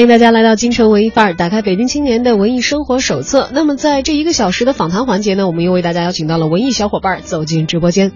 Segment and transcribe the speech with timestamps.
[0.00, 3.50] 欢迎大家来到京城文艺范儿打开北京青年的文艺生活手册。
[3.52, 8.10] 那么在这一个小时的访谈环节呢我们又为大家邀请到了文艺小伙伴走进直播间。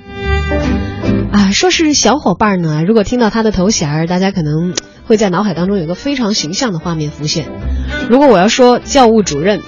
[1.31, 4.73] 啊说是小伙伴呢如果听到他的头衔大家可能
[5.05, 7.51] 会在脑海当中有个非常形象的画面浮现。
[8.09, 9.61] 如果我要说教务主任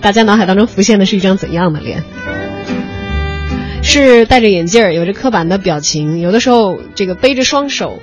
[0.00, 2.02] 大家脑海当中浮现的是一张怎样的脸。
[3.84, 8.00] 是戴着眼镜有着刻板的表情有的时候这个背着双手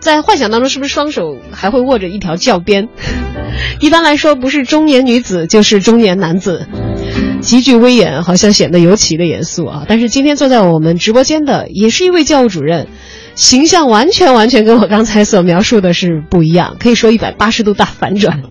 [0.00, 2.88] 在幻想当中是不是双手还会握着一条教鞭？
[3.80, 6.66] 一般来说不是中年女子就是中年男子。
[7.40, 9.84] 极具威严好像显得尤其的严肃啊。
[9.88, 12.88] 但是今天坐在我们直播间的也是一位教务主任
[13.34, 18.42] 形象完全完全跟我刚才所描述的是不一样可以说一百八十度大反转。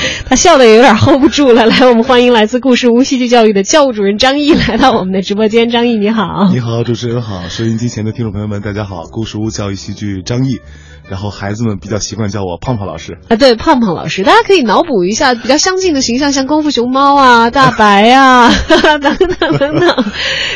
[0.26, 5.70] 他笑的也有点 hold 不住了来我们欢迎来自故事屋戏剧教育的教务主任张毅来到我们的直播间。
[5.70, 6.48] 张毅你好。
[6.52, 9.04] 你好主持人好收音机前的听众朋友们大家好。
[9.10, 10.60] 故事屋教育戏剧张毅。
[11.08, 20.04] 然后孩子们比较习惯叫我胖胖老师啊，对，胖胖老师，大家可以脑补一下比较相近的形象，像功夫熊猫啊、大白啊 等等等等，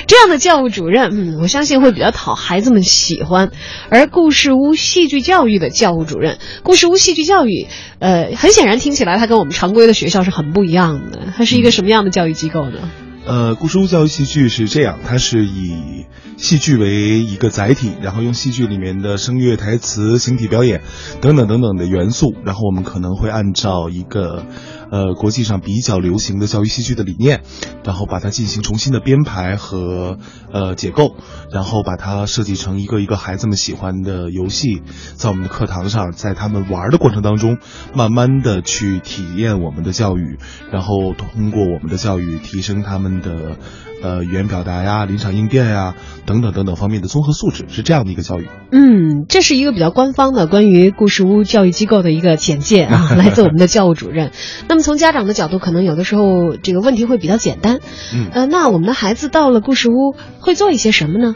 [0.07, 3.51] 这样的教务主任，嗯，我相信会比较讨孩子们喜欢。
[3.91, 7.69] 而故事屋戏剧教育的教务主任，故事屋戏剧教育，
[8.01, 12.91] 呃，很显然听起来它跟我们常规的学校是很不一样的，它是一个什么样的教育机构呢？
[13.31, 20.83] 呃，故事屋教育戏剧是这样，它是以戏剧为一个载体，然后用戏剧里面的声乐、台词、形体表演
[21.21, 24.47] 等等等等的元素，然后我们可能会按照一个。
[24.91, 27.43] 呃，国际上比较流行的教育戏剧的理念，
[27.85, 30.19] 然后把它进行重新的编排和
[30.53, 31.15] 呃解构，
[31.53, 34.83] 然后把它设计成一个一个孩子们喜欢的游戏，
[35.15, 37.59] 在我们的课堂上，在他们玩的过程当中，
[37.95, 40.39] 慢慢的去体验我们的教育，
[40.73, 43.57] 然后通过我们的教育提升他们的。
[44.03, 45.95] 呃，语言表达呀，临场应变呀，
[46.27, 48.49] 等等等等方面的综合素质，是这样的一个教育。
[48.73, 54.31] 嗯，这是一个比较官方的关于故事屋教育机构的一个简介啊， 来自我们的教务主任。
[54.69, 57.81] 那么从家长的角度，可能有的时候这个问题会比较简单。
[58.15, 61.35] 嗯，呃，那我们的孩子到了故事屋会做一些什么呢？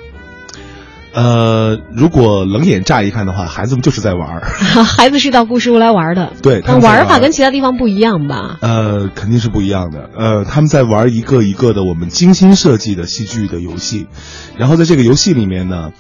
[1.15, 4.41] 呃，如果冷眼乍一看的话，孩子们就是在玩儿。
[4.85, 8.59] 孩子是到故事屋来玩的，对，玩法跟其他地方不一样吧？
[8.61, 10.11] 呃，肯定是不一样的。
[10.17, 14.07] 呃，他们在玩一个一个的我们精心设计的戏剧的游戏，
[14.57, 15.93] 然后在这个游戏里面呢，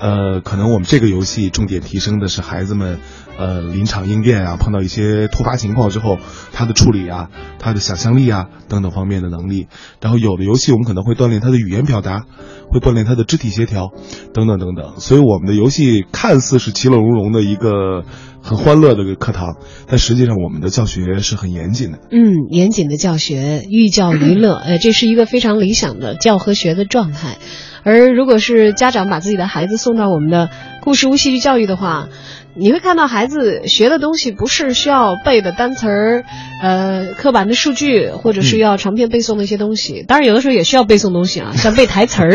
[0.00, 2.98] 呃，可能我们这个游戏重点提升的是孩子们。
[3.38, 6.18] 呃，临场应变啊，碰到一些突发情况之后，
[6.52, 9.68] 他的处理啊，他的想象力啊等等方面的能力。
[10.00, 12.24] 然后有的游戏我们可能会锻炼他的语言表达，
[12.68, 13.92] 会锻炼他的肢体协调，
[14.34, 14.98] 等等等等。
[14.98, 18.02] 所以我们的游戏看似是其乐融融的一个
[18.42, 19.54] 很欢乐的课堂，
[19.86, 22.00] 但实际上我们的教学是很严谨的。
[22.10, 27.38] 嗯，严谨的教学，寓教于乐，呃，这是一个非常理想的教和学的状态。
[27.82, 30.50] 而如果是家长把自己的孩子送到我们的
[30.82, 32.08] 故事屋戏剧教育的话，
[32.54, 36.24] 你会看到孩子学的东西不是需要背的单词儿，
[36.60, 40.04] 呃，刻板的数据，或者是要长篇背诵的一些东西。
[40.06, 42.32] 当然，有的时候也需要背诵东西啊，像背台词儿。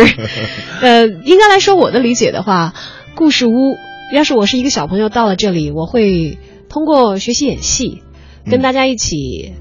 [0.81, 2.73] 呃，应该来说，我的理解的话，
[3.15, 3.51] 故事屋，
[4.13, 6.37] 要是我是一个小朋友到了这里，我会
[6.69, 8.01] 通过学习演戏，
[8.49, 9.55] 跟大家一起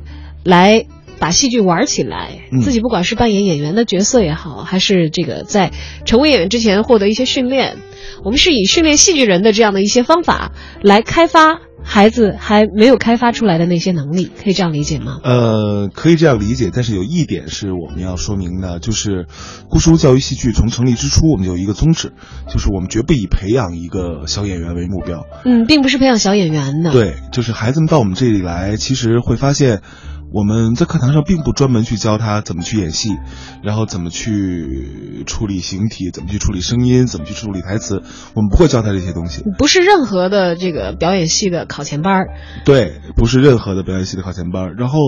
[0.45, 0.87] 来
[1.23, 2.41] 把戏剧玩起来。
[2.63, 5.71] 自己不管是扮演演员的角色也好，还是这个在
[6.05, 7.77] 成为演员之前获得一些训练。
[8.25, 10.51] 我们是以训练戏剧人的这样的一些方法
[10.83, 15.21] 来开发孩子还没有开发出来的那些能力，可以这样理解吗？
[15.23, 19.27] 呃，可以这样理解，但是有一点是我们要说明的，就是
[19.69, 22.13] 故事屋教育戏剧从成立之初，我们就有一个宗旨，
[22.53, 25.25] 就是我们绝不以培养一个小演员为目标。
[25.45, 26.91] 嗯，并不是培养小演员的。
[26.91, 29.83] 对，就是孩子们到我们这里来，其实会发现。
[30.35, 33.11] 我们在课堂上并不专门去教他怎么去演戏，
[33.63, 38.03] 然后怎么去处理形体，怎么去处理声音，怎么去处理台词，
[38.35, 39.43] 我们不会教他这些东西。
[39.59, 42.29] 不是任何的这个表演系的考前班儿。
[42.65, 44.75] 对，不是任何的表演系的考前班儿。
[44.79, 44.99] 然后，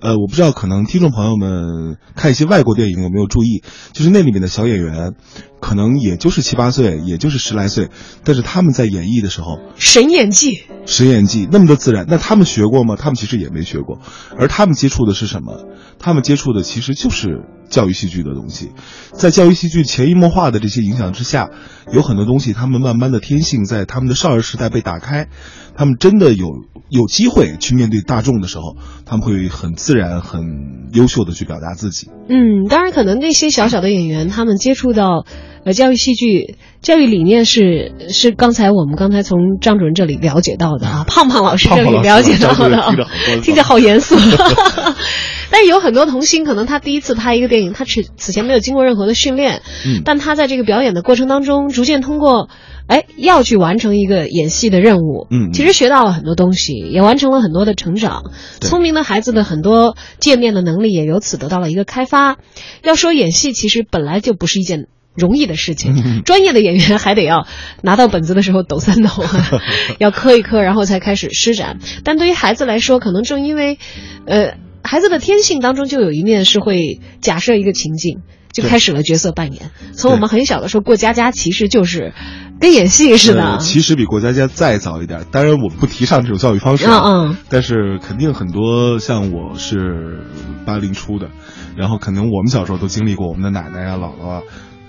[0.00, 3.62] 呃，我不知道可能听众朋友们看一些外国电影有没有注意，
[3.92, 5.14] 就是那里面的小演员。
[5.58, 7.88] 可能也就是七八岁，也就是十来岁，
[8.24, 12.04] 但是他们在演绎的时候，神演技，神演技那么的自然。
[12.08, 12.94] 那他们学过吗？
[12.94, 13.98] 他们其实也没学过，
[14.38, 15.64] 而他他们接触的是什么？
[16.00, 18.72] 他们接触的其实就是教育戏剧的东西，
[19.12, 21.50] 在教育戏剧潜移默化的这些影响之下，
[21.92, 25.28] 有很多东西他们慢慢的天性在他们的少儿时代被打开，
[25.76, 26.48] 他们真的有
[26.88, 32.10] 有机会去面对大众的时候，他们会很自然、很优秀的去表达自己。
[32.28, 35.24] 嗯，当然，可能那些小小的演员，他们接触到。
[35.66, 42.94] 呃，教育戏剧教育理念是是刚才我们刚才从张主任这里了解到的啊，胖胖老师这里了解到的，
[43.42, 44.14] 听着好严肃。
[45.50, 52.48] 但是有很多童星，可能他第一次拍一个电影，他此此前没有经过任何的训练，嗯但他在这个表演的过程当中，逐渐通过，
[52.86, 58.22] 哎，要去完成一个演戏的任务，嗯嗯其实学到了很多东西，也完成了很多的成长。
[58.60, 62.36] 聪明的孩子的很多界面的能力也由此得到了一个开发。
[62.84, 64.86] 要说演戏，其实本来就不是一件。
[65.16, 67.46] 容易的事情，嗯专业的演员还得要
[67.82, 69.10] 拿到本子的时候抖三抖，
[69.98, 71.78] 要磕一磕，然后才开始施展。
[72.04, 73.78] 但对于孩子来说，可能正因为，
[74.26, 78.20] 呃，孩子的天性当中就有一面是会假设一个情境，
[78.52, 79.70] 就开始了角色扮演。
[79.92, 82.12] 从我们很小的时候过家家，其实就是
[82.60, 83.42] 跟演戏似的。
[83.42, 90.20] 呃其实比过家家再早一点，当然我们不提倡这种教育方式啊，嗯嗯但是肯定很多像我是
[90.64, 91.28] 八零初的，
[91.76, 94.42] 然后可能我们小时候都经历过，我们的奶奶啊、姥姥啊，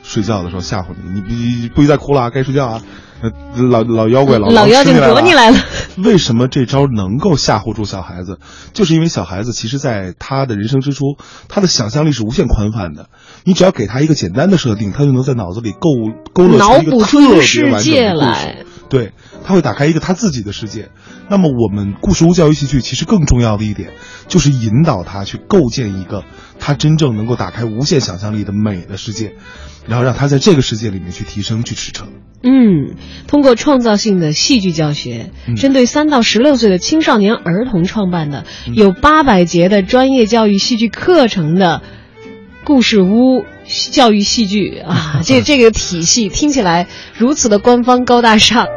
[0.07, 2.81] 睡觉的时候吓唬你，你必不许再哭了啊，该睡觉啊，
[3.21, 3.30] 呃
[3.62, 5.57] 老老妖怪老老妖精吃啄你来了。
[6.01, 8.39] 为什么这招能够吓唬住小孩子？
[8.71, 11.18] 就是因为小孩子其实在他的人生之初，
[11.50, 13.09] 他的想象力是无限宽泛的。
[13.44, 15.89] 你只要给他一个简单的设定，他就能在脑子里构
[16.33, 18.65] 勾勒脑出一个特别世完整的故事。
[18.89, 19.12] 对，
[19.44, 20.89] 他会打开一个他自己的世界。
[21.30, 23.92] 那么我们故事屋教育戏剧其实更重要的一点，
[24.30, 26.24] 就是引导他去构建一个
[26.57, 29.33] 他真正能够打开无限想象力的美的世界，
[29.88, 32.04] 然后让他在这个世界里面去提升、去驰骋。
[32.44, 32.95] 嗯，
[33.28, 41.81] 通过创造性的戏剧教学，嗯针对三到十六岁的青少年儿童创办的嗯有八百节的专业教育戏剧课程的
[42.63, 43.44] 故事屋
[43.92, 46.88] 教育戏剧啊，这 这个体系听起来
[47.18, 48.68] 如此的官方高大上。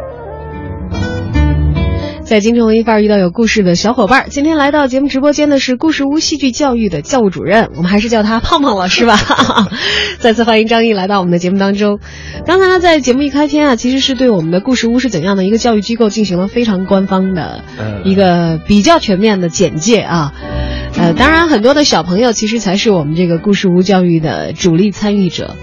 [2.31, 9.19] 在京城文艺范儿遇到有故事的小伙伴儿，今天来到节目直播间的是故事屋戏剧教育的教务主任，我们还是叫他胖胖老师吧。
[10.21, 11.99] 再次欢迎张毅来到我们的节目当中。
[12.47, 20.32] 刚才呢，在节目一开篇啊，其实是对我们的故事屋是怎样的一个教育机构进行了非常官方的呃一个比较全面的简介啊。
[20.97, 25.56] 呃，当然，很多的小朋友其实才是我们这个故事屋教育的主力参与者。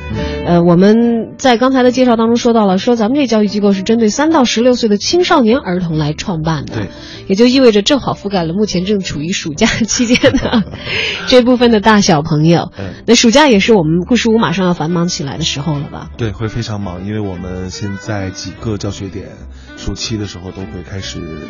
[0.46, 6.89] 呃，我们在刚才的介绍当中说到了，说咱们这教育机构是针对三到十六岁的青少年儿童来创办的，对，
[7.27, 10.63] 也就意味着正好覆盖了目前正处于暑假期间的
[11.27, 12.71] 这部分的大小朋友。
[12.77, 16.09] 嗯那暑假也是我们故事屋马上要繁忙起来的时候了吧？
[16.18, 19.30] 对，会非常忙，因为我们现在几个教学点，
[19.77, 21.48] 暑期的时候都会开始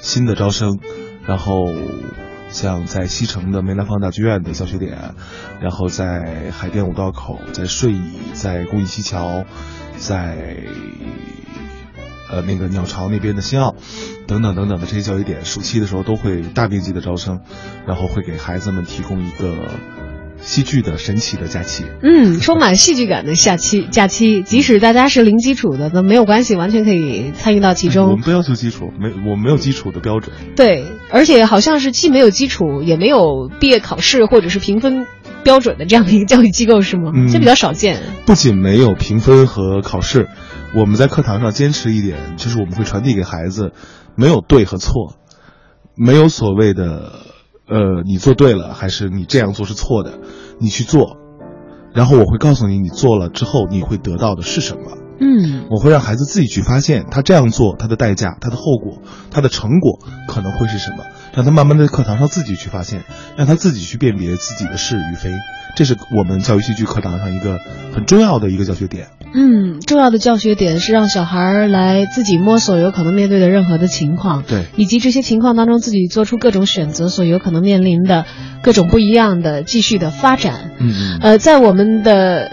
[0.00, 0.78] 新的招生，
[1.26, 1.66] 然后
[2.48, 5.14] 像在西城的梅兰芳大剧院的教学点，
[5.60, 8.00] 然后在海淀五道口，在顺义，
[8.32, 9.44] 在公益西桥，
[9.96, 10.56] 在
[12.30, 13.74] 呃那个鸟巢那边的新奥，
[14.26, 17.40] 等等等等的这些教育点，暑期的时候都会大面积的招生，
[17.86, 19.54] 然后会给孩子们提供一个
[20.42, 21.84] 戏剧的神奇的假期。
[22.02, 28.20] 嗯，充满戏剧感的假期， 假期，即使大家是零基础的，那没有关系，完全可以参与到其中我们。
[28.20, 30.34] 不要求基础，没我们没有基础的标准。
[30.54, 35.06] 对，而且好像是既没有基础，也没有毕业考试或者是评分
[35.42, 37.12] 标准的这样的一个教育机构，是吗？
[37.14, 38.02] 嗯这比较少见。
[38.26, 40.28] 不仅没有评分和考试，
[40.76, 43.72] 我们在课堂上坚持一点，就是我们会传递给孩子，
[44.14, 45.16] 没有对和错，
[45.96, 47.12] 没有所谓的，
[47.66, 50.18] 呃，你做对了还是你这样做是错的，
[50.60, 51.16] 你去做，
[51.94, 54.98] 然后我会告诉你，你做了之后你会得到的是什么。
[55.18, 59.00] 嗯我会让孩子自己去发现，他这样做，他的代价、他的后果、
[59.30, 59.98] 他的成果
[60.28, 63.02] 可能会是什么，让他慢慢在课堂上自己去发现，
[63.34, 65.30] 让他自己去辨别自己的是与非，
[65.74, 67.56] 这是我们教育戏剧课堂上一个
[67.94, 69.08] 很重要的一个教学点。
[69.32, 78.24] 嗯，重要的教学点是让小孩儿来自己摸索有可能面对的任何的情况，对以及这些情况当中自己做出各种选择所有可能面临的
[78.62, 80.70] 各种不一样的继续的发展。
[80.78, 82.50] 嗯嗯呃，在我们的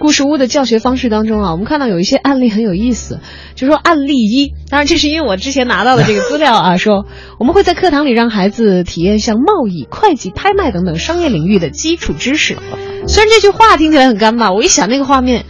[0.00, 3.20] 故事屋的教学方式当中啊，我们看到有一些案例很有意思，
[3.54, 7.06] 就说案例一，当然这是因为我之前拿到的这个资料啊，说
[7.38, 12.58] 我们会在课堂里让孩子体验像贸易、会计、拍卖等等商业领域的基础知识。
[13.06, 15.46] 虽然这句话听起来很干巴，我一想那个画面。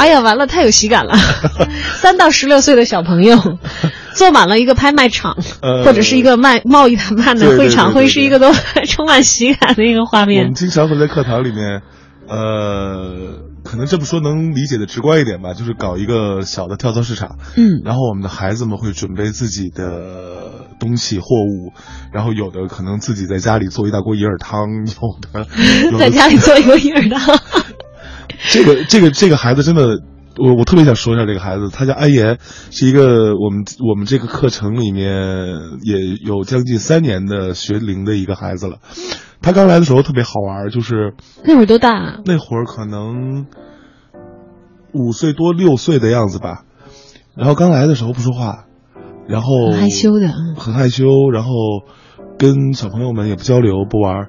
[0.00, 1.14] 哎呀，完了，太有喜感了！
[2.00, 3.36] 三到十六岁的小朋友
[4.14, 8.50] 坐满了一个拍卖场，呃或者是一个卖贸易谈判的会场，会是一个都
[8.88, 10.54] 充满喜感的一个画面我们。
[10.54, 11.82] 经常会在课堂里面，
[12.28, 21.74] 呃，可能这么说能理解的直观一点吧，就是搞一个小的跳蚤市场，嗯，然后我们的孩子们会准备自己的东西货物，
[22.12, 25.46] 然后有的可能自己在家里做一大锅银耳汤，有的
[25.84, 27.38] 有的在家里做一锅银耳汤。
[28.48, 30.00] 这个这个这个孩子真的，
[30.38, 32.38] 我我特别想说一下这个孩子，他叫安岩，
[32.70, 38.78] 是一个我们我们这个课程里面也有将近三年的学龄的一个孩子了。
[39.42, 42.16] 他刚来的时候特别好玩，就是那会儿多大啊？
[42.24, 43.46] 那会儿可能
[44.92, 46.64] 五岁多六岁的样子吧，
[47.36, 48.64] 然后刚来的时候不说话，
[49.28, 51.50] 然后很害羞的嗯很害羞，然后
[52.38, 54.28] 跟小朋友们也不交流不玩，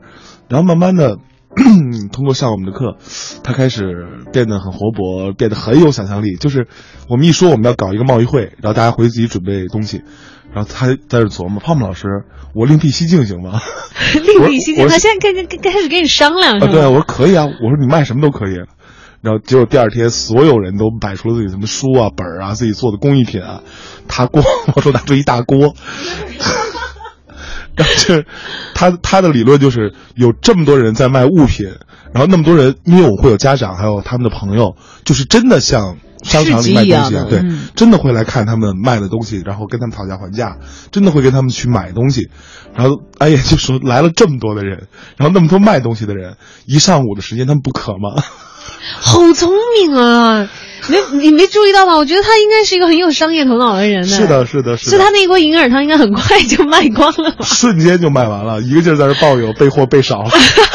[0.50, 1.18] 然后慢慢的。
[2.12, 2.98] 通过上我们的课，
[3.44, 6.36] 他开始变得很活泼，变得很有想象力。
[6.36, 6.68] 就是
[7.10, 10.02] 我们一说我们要搞一个贸易会，然后大家回去自己准备东西，
[10.54, 12.08] 然后他在这琢磨：胖胖老师，
[12.56, 13.60] 我另辟蹊径行吗？
[14.16, 16.72] 另辟蹊径，他现在开开开始跟你商量是吧？
[16.72, 18.56] 对，我说可以啊，我说你卖什么都可以。
[19.22, 23.62] 然后结果第二天，所有人都摆出了自己什么书啊、本啊、自己做的工艺品啊。
[24.08, 24.44] 他光，
[24.76, 25.76] 我说拿出一大锅。
[27.76, 28.26] 然后就是
[28.74, 31.68] 他他的理论就是有这么多人在卖物品，
[32.14, 37.44] 然后那么多人，因为我会有家长，还有他们的朋友，就是真的像商场里卖东西，对，
[37.76, 40.58] 真的会来看他们卖的东西，然后跟他们讨价还价，
[40.92, 42.30] 真的会跟他们去买东西。
[42.76, 44.88] 然后哎呀，就说来了这么多的人，
[45.18, 48.22] 然后那么多卖东西的人，一上午的时间他们不渴吗？
[49.00, 50.50] 好聪明啊！
[50.88, 51.96] 没，你没注意到吗？
[51.98, 54.16] 我觉得他应该是一个很有商业头脑的人呢。
[54.16, 54.90] 是的，是的，是的。
[54.92, 60.32] 所以他那一锅银耳汤应该很快就卖光了吧，瞬间就卖完了，一个劲儿在这抱怨备货备少了。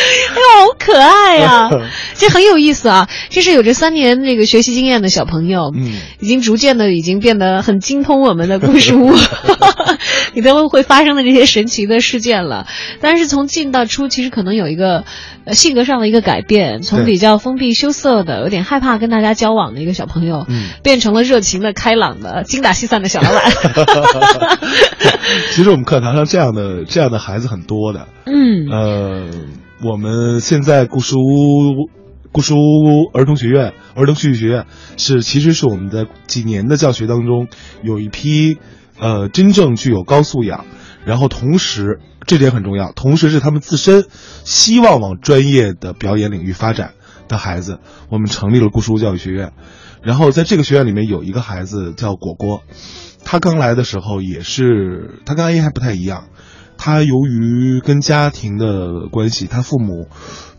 [0.30, 1.68] 哎呦，好可爱呀！
[2.14, 3.08] 这很有意思啊。
[3.28, 9.12] 这是有着三年那个学习经验的小朋友，嗯，已经逐渐的已经变得很精通我们的故事屋
[10.34, 12.66] 里头会发生的这些神奇的事件了。
[13.00, 15.04] 但是从进到出，其实可能有一个
[15.44, 23.50] 呃性格上的一个改变，从比较封闭羞涩的、有点害怕跟大家交往的一个小朋友，嗯，变成了热情的、开朗的、精打细算的小老板。
[25.52, 29.26] 其实我们课堂上这样的这样的孩子很多的，嗯，呃。
[29.82, 31.88] 我们现在故事屋，
[32.32, 34.66] 故事屋儿童学院、儿童戏剧学院
[34.98, 37.48] 是，其实是我们的几年的教学当中
[37.82, 38.58] 有一批，
[38.98, 40.66] 呃，真正具有高素养，
[41.06, 44.04] 然后同时这点很重要，同时是他们自身
[44.44, 46.92] 希望往专业的表演领域发展
[47.26, 47.78] 的孩子，
[48.10, 49.54] 我们成立了故事屋教育学院。
[50.02, 52.62] 然后在这个学院里面有一个孩子叫果果，
[53.24, 56.26] 他刚来的时候也是，他跟阿姨还不太一样。
[56.82, 60.08] 他由于跟家庭的关系，他父母，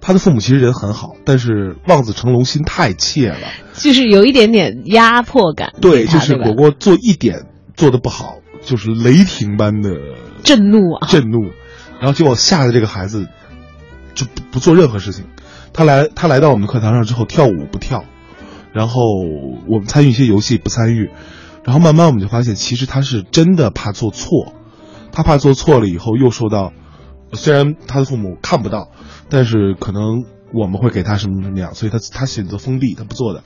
[0.02, 5.74] 他的父母其实人很好，但是望子成龙心太切了，就是有一点点压迫感。
[5.82, 9.90] 对，就是果果做一点做的不好，就是雷霆般的
[10.44, 11.40] 震怒啊，震怒，
[12.00, 13.28] 然后结果吓得这个孩子
[14.14, 15.26] 就不不做任何事情。
[15.74, 18.06] 他来他来到我们课堂上之后，跳舞不跳，
[18.74, 19.02] 然后
[19.68, 21.10] 我们参与一些游戏不参与，
[21.64, 24.54] 然后慢慢我们就发现，其实他是真的怕做错。
[25.12, 26.74] 他怕做错了以后又受到，
[27.34, 28.90] 虽然他的父母看不到，
[29.30, 33.44] 但是可能我们会给他什么什么样，所以他他选择封闭，他不做的，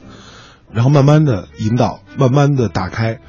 [0.72, 3.19] 然后慢慢的引导，慢慢的打开，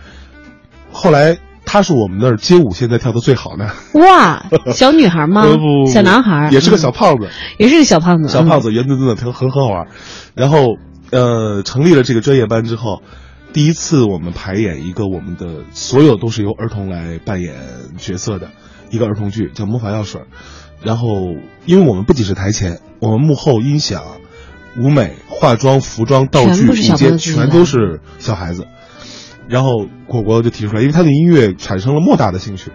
[0.93, 3.71] 后来他是我们那儿街舞现在跳的最好的。
[4.01, 5.43] 哇， 小女孩吗？
[5.43, 7.29] 不，小男孩，也是个小胖子，
[7.59, 9.89] 也是个小胖子，小胖子圆墩墩的，很很好玩。
[10.35, 10.77] 然后
[11.11, 13.03] 呃，成立了这个专业班之后。
[13.57, 17.55] 第一次我们排演一个我们的所有都是由儿童来扮演
[17.97, 18.51] 角色的
[18.91, 20.21] 一个儿童剧，叫《魔法药水》。
[20.83, 21.09] 然后，
[21.65, 24.19] 因为我们不仅是台前，我们幕后音响、
[24.79, 28.67] 舞美、化妆、服装、道具、舞间全都是小孩子。
[29.49, 32.73] 然后果果就提出来，因为他对音乐产生了莫大的兴趣，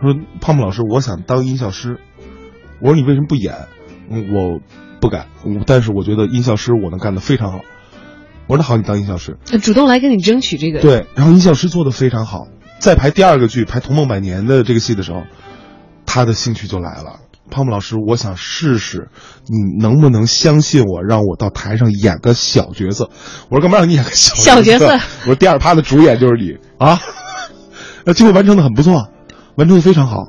[0.00, 1.98] 他说：“胖胖老师，我想当音效师。”
[2.80, 3.56] 我说：“你为什么不演？”
[4.08, 4.60] 我
[5.00, 5.26] 不敢，
[5.66, 7.58] 但是我觉得音效师我能干得非常好。
[8.46, 10.80] 我说那好，你当音效师，主动来跟你争取这个。
[10.80, 12.46] 对，然后音效师做的非常好。
[12.78, 15.22] 在排第二个剧，排《童梦百年》的这个戏的时候，
[16.04, 17.20] 他的兴趣就来了。
[17.50, 19.08] 胖胖老师，我想试试，
[19.46, 23.10] 你能不能相信我，让我到台上演个小角色？
[23.50, 24.86] 我说干嘛让你演个小角色？
[25.22, 26.98] 我说第二趴的主演就是你啊。
[28.04, 29.08] 那结果完成的很不错，
[29.54, 30.28] 完成的非常好。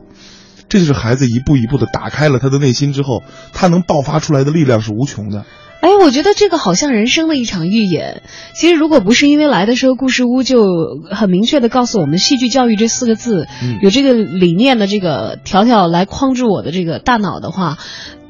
[0.69, 5.45] 这就是孩子一步一步的打开了他的内心之后，他能爆发出来的力量是无穷的。
[5.83, 8.21] 哎，我觉得这个好像人生的一场预演。
[8.55, 10.63] 其实，如果不是因为来的时候故事屋就
[11.11, 13.49] 很明确的告诉我们“戏剧教育”这四个字，
[13.81, 17.79] 有这个理念的这个条条来框住我的这个大脑的话。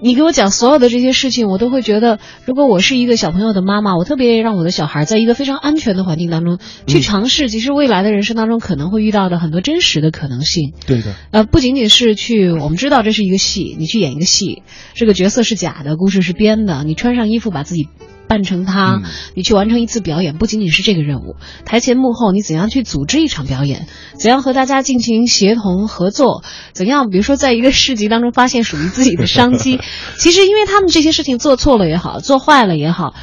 [0.03, 10.73] 你给我讲所有的这些事情，我都会觉得，如果我是一个小朋友的妈妈，我特别让我的小孩在一个非常安全的环境当中去尝试，其实未来的人生当中可能会遇到的很多真实的可能性。
[10.85, 17.87] 对的，呃，不仅仅是去，我们知道这是一个戏，你去演一个戏，这个角色是假的，故事是编的，你穿上衣服把自己。
[18.27, 19.01] 扮成他，
[19.35, 21.35] 你去完成一次表演，不仅仅是这个任务。
[21.65, 23.87] 台前幕后，你怎样去组织一场表演？
[24.17, 26.43] 怎样和大家进行协同合作？
[26.73, 29.79] 怎样，比如说，在一个市集当中发现属于自己的商机？
[30.17, 33.13] 其实，因为他们这些事情做错了也好，做坏了也好。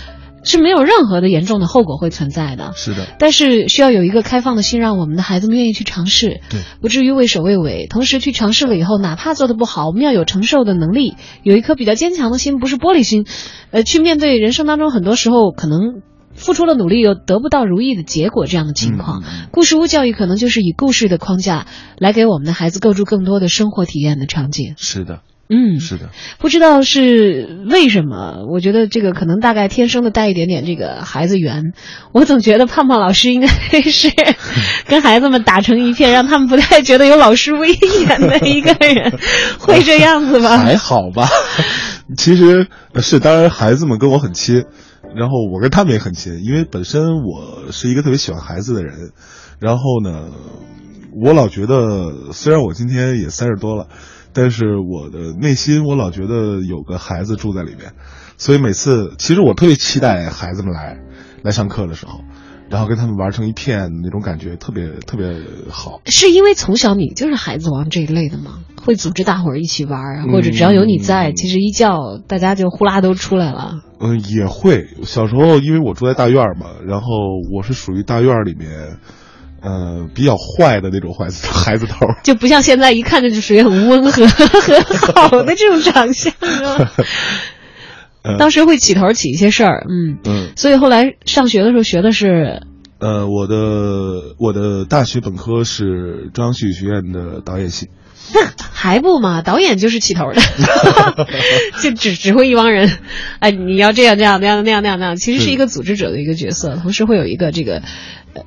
[0.43, 3.07] 是没有任何的严重的后果会存在的，是的。
[3.19, 7.87] 但是需要有一个开放的心，让我们的孩子们愿意去尝试，对，不至于畏首畏尾。
[7.89, 13.27] 同时去尝试了以后，哪怕做的不好，我们要有承受的能力，有一颗比较坚强的心，不是玻璃心，
[13.71, 16.03] 呃，去面对人生当中很多时候可能。
[16.33, 19.21] 付出了努力又得不到如意的结果这样的情况。
[19.27, 21.67] 嗯故事屋教育可能就是以故事的框架
[21.99, 24.75] 来给我们的孩子构筑更多的生活体验的场景。
[24.79, 25.21] 是的，
[25.53, 31.73] 嗯，是的，不知道是为什么，我觉得这个可能大概天生的带一点点这个孩子缘。
[32.13, 33.49] 我总觉得胖胖老师应该
[33.83, 34.13] 是
[34.87, 39.19] 跟孩子们打成一片，让他们不太觉得有老师威严的一个人，
[39.59, 40.57] 会这样子吧？
[40.59, 41.29] 还好吧。
[42.17, 42.69] 其实
[43.01, 44.65] 是，当然孩子们跟我很亲，
[45.17, 49.11] 然后我跟他们也很亲，因为本身我是一个特别喜欢孩子的人。
[49.59, 50.29] 然后呢，
[51.21, 53.89] 我老觉得，虽然我今天也三十多了，
[54.33, 57.93] 但是我的内心我老觉得有个孩子住在里面，
[58.37, 60.99] 所以每次其实我特别期待孩子们来
[61.43, 62.21] 来上课的时候。
[62.71, 65.27] 然后跟他们玩成一片，那种感觉特别特别
[65.71, 66.01] 好。
[66.07, 68.61] 是因为从小你就是孩子王这一类的吗？
[68.81, 73.81] 会组织大伙儿一起玩，或者只要有你在，嗯其实一叫大家就呼啦都出来了。
[73.99, 74.87] 嗯，也会。
[75.03, 77.09] 小时候因为我住在大院嘛，然后
[77.53, 78.99] 我是属于大院里面，
[79.63, 82.07] 呃，比较坏的那种坏子孩子头。
[82.25, 86.33] 就不像现在一看着就属于很温和、很好的这种长相，
[88.39, 92.63] 当时会起头起一些事儿，嗯，嗯所以后来上学的时候学的是，
[92.99, 97.89] 呃，我的我的大学本科是中央戏剧学院的导演系。
[98.33, 98.41] 那
[98.73, 99.43] 还不嘛？
[99.43, 100.41] 导演就是起头的，
[101.83, 102.91] 就指指挥一帮人，
[103.41, 107.83] 哎，你要这样这样那样那样那样那样，其实是一个组织者的一个角色，同时会有一个这个。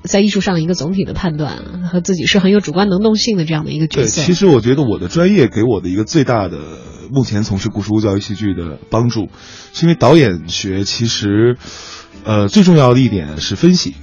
[0.03, 4.21] 在艺术上一个总体的判断和自己是很有主观能动性的这样的一个角，色。
[4.21, 6.57] 其实我觉得我的专业给我的一个最大的
[7.11, 9.27] 目前从事故事屋教育戏剧的帮助，
[9.73, 11.57] 是因为导演学其实，
[12.23, 13.93] 呃，最重要的一点是分析，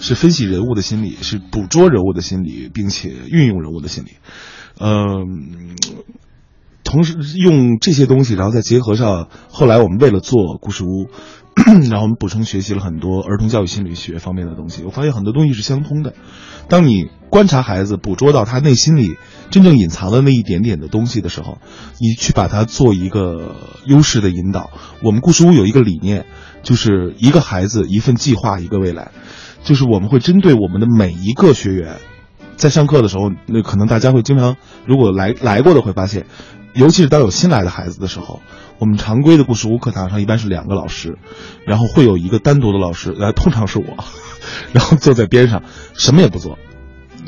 [0.00, 4.10] 是分析人物的心理，是捕捉人物的心理，并且运用人物的心理，
[4.78, 5.76] 嗯、
[6.84, 11.08] 同时用这些东西，然后再结合上后来我们为了做故事屋。
[11.90, 16.14] 然后我们补充学习了很多儿童教育心理学方面的东西，我发现很多东西是相通的。
[16.68, 19.16] 当你观察孩子，捕捉到他内心里
[19.50, 21.58] 真正隐藏的那一点点的东西的时候，
[22.00, 23.54] 你去把它做一个
[23.84, 24.70] 优势的引导。
[25.02, 26.26] 我们故事屋有一个理念，
[26.62, 29.10] 就是一个孩子一份计划一个未来，
[29.62, 31.96] 就是我们会针对我们的每一个学员，
[32.56, 36.26] 在上课的时候，那可能大家会经常，如果来来过的会发现，
[36.74, 38.40] 尤其是当有新来的孩子的时候，
[38.78, 41.18] 我们常规的故事屋课堂上一般是两个老师，
[41.66, 43.84] 然后会有一个单独的老师，呃，通常是我，
[44.72, 45.62] 然后坐在边上
[45.94, 46.58] 什么也不做，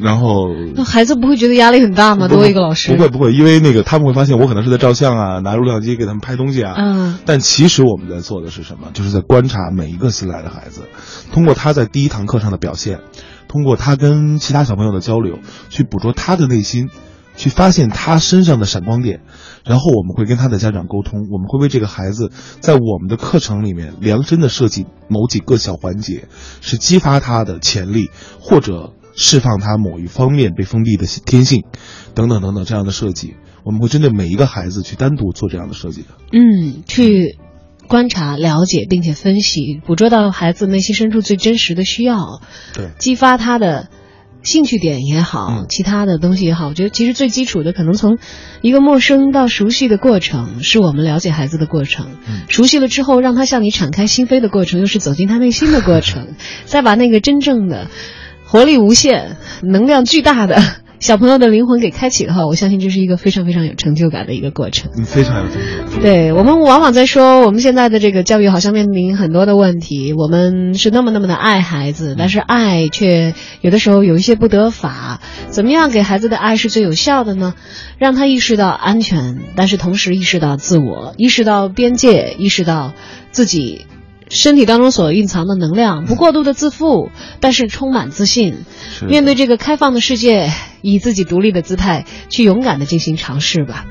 [0.01, 2.27] 然后那孩子不会觉得压力很大吗？
[2.27, 6.75] 多一个老师，不会不会，因为那个他们会发现我可能是在照相啊，拿录像机给他们拍东西啊。
[6.77, 8.89] 嗯但其实我们在做的是什么？
[8.93, 10.89] 就是在观察每一个新来的孩子，
[11.33, 12.99] 通过他在第一堂课上的表现，
[13.47, 16.89] 通过他跟其他小朋友的交流，去捕捉他的内心，
[17.37, 19.21] 去发现他身上的闪光点，
[19.65, 26.29] 然后我们会跟他的家长沟通，我们会为这个孩子在我们的课程里面量身的设计某几个小环节，
[26.61, 31.65] 是激发他的潜力，或者释放他某一方面被封闭的天性，
[32.15, 36.09] 等等等等这样的设计，我们会针对每一个孩子去单独做这样的设计的。
[36.33, 37.39] 嗯，去
[37.89, 42.41] 观察、了解，并且分析，捕捉到孩子内心深处最真实的需要，
[42.75, 42.91] 对。
[42.99, 43.89] 激发他的
[44.45, 48.19] 兴趣点也好，嗯其他的东西也好，我觉得其实最基础的，可能从
[48.61, 52.07] 一个陌生到熟悉的过程，是我们了解孩子的过程。
[52.29, 56.35] 嗯熟悉了之后，让他向你敞开心扉的过程，又是走进他内心的过程，
[56.67, 57.89] 再把那个真正的
[58.45, 60.84] 活力无限、能量巨大的。
[61.01, 64.91] 小朋友的灵魂给开启的话，我相信这是一个非常非常有成就感的一个过程。
[64.97, 66.01] 嗯，非常有成就。
[66.01, 70.15] 对我们往往在说，我们现在的这个教育好像面临很多的问题。
[70.15, 75.21] 我们是那么那么的爱孩子，但是爱却有的时候有一些不得法。
[75.49, 77.55] 怎么样给孩子的爱是最有效的呢？
[77.99, 82.95] 让他意识到安全，但是同时意识到自我，意识到边界，意识到
[83.31, 83.87] 自己。
[84.29, 87.11] 身体当中所蕴藏的能量，不过度的自负，
[87.41, 88.65] 但是充满自信。
[89.07, 90.51] 面对这个开放的世界，
[90.83, 93.87] 以自己独立的姿态去勇敢的进行尝试吧。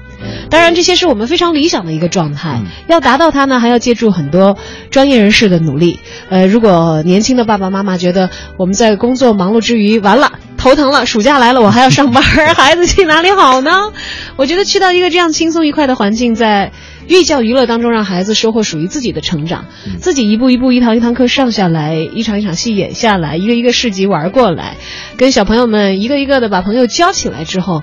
[0.50, 2.62] 当然，这些是我们非常理想的一个状态。
[2.64, 4.58] 嗯要达到它呢，还要借助很多
[4.90, 6.00] 专业人士的努力。
[6.30, 12.24] 呃，如果年轻的爸爸妈妈觉得我们在工作忙碌之余，完了头疼了，暑假来了，我还要上班，
[12.56, 13.92] 孩子去哪里好呢？
[14.38, 16.72] 我觉得去到一个这样轻松愉快的环境，在
[17.08, 24.78] 寓教于乐当中，让孩子收获属于自己的成长，嗯自己一步一步、一堂一堂课上下来，一场一场戏演下来，一个一个市集玩过来，
[25.18, 27.82] 跟小朋友们一个一个的把朋友交起来之后，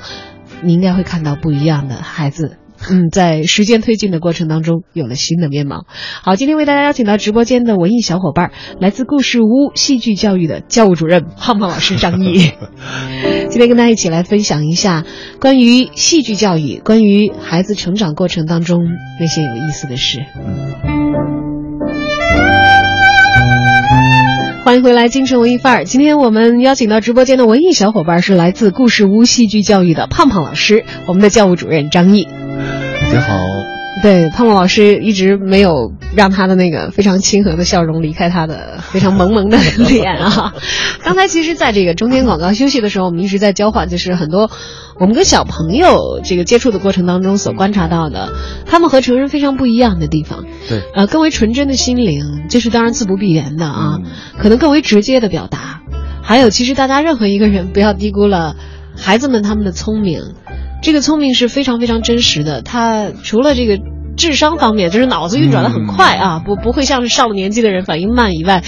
[0.63, 2.60] 你应该会看到不一样的孩子。
[2.89, 5.85] 嗯，在时间推进的过程当中，有了新的面貌。
[6.23, 12.53] 好，今天为大家邀请到直播间的文艺小伙伴，来自故事屋戏剧教育的教务主任胖胖老师张毅。
[13.51, 15.05] 今天跟大家一起来分享一下
[15.41, 18.79] 关于戏剧教育，关于孩子成长过程当中
[19.21, 20.21] 那些有意思的事。
[24.71, 25.85] 欢迎回来，京城文艺范儿。
[25.85, 32.23] 今天我们邀请到直播间的文艺小伙伴是来自故事屋戏剧教育的胖胖老师，我们的教务主任张毅。
[32.23, 33.80] 大家好。
[34.03, 39.59] 对，胖胖老师一直没有让他的那个非常亲和的笑容离开他的非常萌萌的
[39.89, 40.55] 脸啊。
[41.05, 44.51] 刚才其实，在这个中间广告休息的时候，我们一直在交换，就是很多
[44.99, 48.33] 我们跟小朋友这个接触的过程当中所观察到的，
[48.65, 50.45] 他们和成人非常不一样的地方。
[50.69, 53.99] 对，呃，更为纯真的心灵，这是当然自不必言的啊。
[54.39, 55.83] 可能更为直接的表达，
[56.23, 58.57] 还有，其实大家任何一个人不要低估了
[58.97, 60.23] 孩子们他们的聪明。
[60.83, 63.79] 这个聪明是非常非常真实的，他除了这个
[64.17, 68.63] 智商方面，就是脑子运转的很快啊，不不会像是上了年纪的人反应慢以外，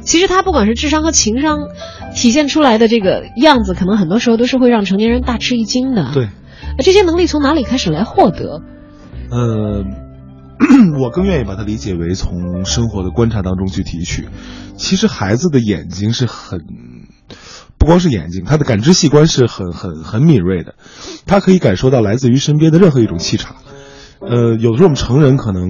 [0.00, 1.68] 其实他不管是智商和情商，
[2.14, 6.10] 体现出来的这个样子，可能很多时候都是会让成年人大吃一惊的。
[6.14, 6.28] 对，
[6.78, 8.62] 这些能力从哪里开始来获得？
[9.30, 9.84] 呃，
[11.00, 14.26] 我更愿意把它理解为从生活的观察当中去提取。
[14.76, 16.60] 其实孩子的眼睛是很。
[17.88, 20.74] 光是眼睛，他的感知器官是很很很敏锐的，
[21.24, 23.56] 他可以感受到来自于身边的任何一种气场。
[24.20, 25.62] 呃，有的时候我们成人可能，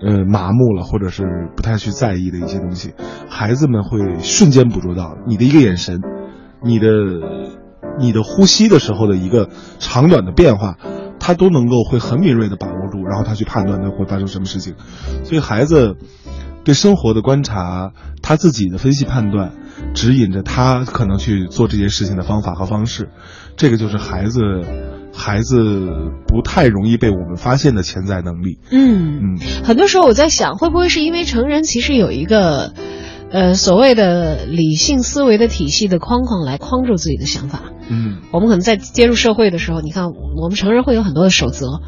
[0.00, 1.24] 呃，麻木了，或者是
[1.56, 2.94] 不太去在意的一些东西，
[3.28, 6.00] 孩子们会瞬间捕捉到你的一个眼神，
[6.62, 6.86] 你的
[7.98, 9.48] 你的呼吸的时候的一个
[9.80, 10.76] 长短的变化，
[11.18, 14.76] 他都能够会很敏锐的把握住，然后他去判断他会发生什么事情。
[15.24, 15.96] 所以孩子
[16.66, 19.52] 对生活的观察，他自己的分析判断。
[19.94, 23.10] 指引着他可能去做这件事情的方法和方式，
[23.56, 24.40] 这个就是孩子，
[25.14, 25.86] 孩子
[26.26, 28.58] 不太容易被我们发现的潜在能力。
[28.72, 32.72] 嗯嗯，很多时候我在想，会不会是因为成人其实有一个，
[33.30, 37.60] 呃，所谓的理性思维的体系的框框来框住自己的想法。
[37.88, 41.80] 嗯，我们可能在接入社会的时候，你看，我们成人会有很多的守则。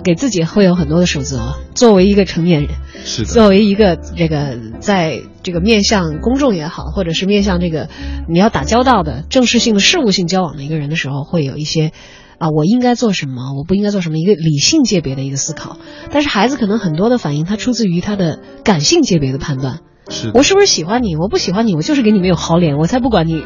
[0.00, 1.54] 给自己会有很多的守则。
[1.74, 2.70] 作为一个成年人，
[3.04, 7.88] 是作为一个这个在这个面向公众也好，或者是面向这个
[8.28, 11.92] 你要打交道的正式性的事务性交往的一个人的时候，会有一些
[12.38, 15.78] 啊，我应该做什么，我不应该做什么，一个理性界别的一个思考。
[16.10, 19.80] 但是孩子可能很多的反应，他出自于他的感性界别的判断。
[20.08, 21.16] 是我是不是喜欢你？
[21.16, 23.44] 我不喜欢你，我就是给你没有好脸，我才不管你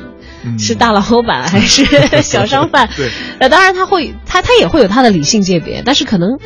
[0.59, 1.85] 是大老板 还是
[2.23, 2.88] 小商贩。
[2.97, 6.38] 对，那，当然他会，他他也会有他的理性界别，但是可能，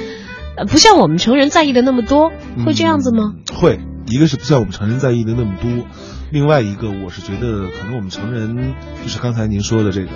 [0.57, 2.31] 呃，不像我们成人在意的那么多，
[2.66, 3.33] 会这样子吗？
[3.55, 5.87] 会，一个是不像我们成人在意的那么多，
[6.31, 10.11] 另外一个我是觉得可能我们成人就是刚才您说的这个，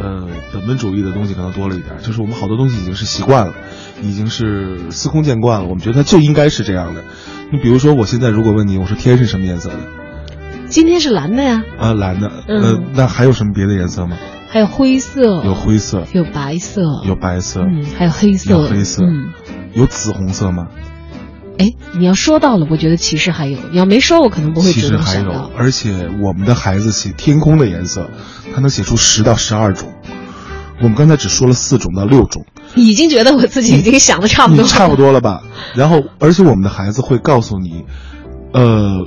[0.00, 3.54] 呃，本本主义的东西可能多了一点，就是我们好多东西已经是习惯了，
[4.02, 7.04] 已经是司空见惯了，我们觉得它就应该是这样的。
[7.52, 9.78] 你比如说，我现在如果问你，我说天是什么颜色的？
[10.68, 11.62] 今天是蓝的呀。
[11.78, 12.30] 啊，蓝的。
[12.46, 12.92] 嗯。
[12.94, 14.16] 那还有什么别的颜色吗？
[14.48, 15.42] 还有灰色。
[15.44, 16.04] 有灰色。
[16.12, 16.82] 有白色。
[17.04, 17.62] 有白色。
[17.62, 18.52] 嗯，还有黑色。
[18.52, 19.02] 有黑色。
[19.04, 19.32] 嗯。
[19.74, 20.68] 有紫红色吗？
[21.60, 23.58] 哎，你要说到了，我觉得其实还有。
[23.70, 28.08] 你要没说，我可能不会其实还有，而且我们的孩子写天空的颜色，
[28.54, 29.92] 他能写出十到十二种。
[30.80, 32.46] 我们刚才只说了四种到六种。
[32.76, 35.42] 已经觉得我自己已经想的差不多，差不多了吧？
[35.74, 37.84] 然后，而且我们的孩子会告诉你，
[38.54, 39.06] 呃，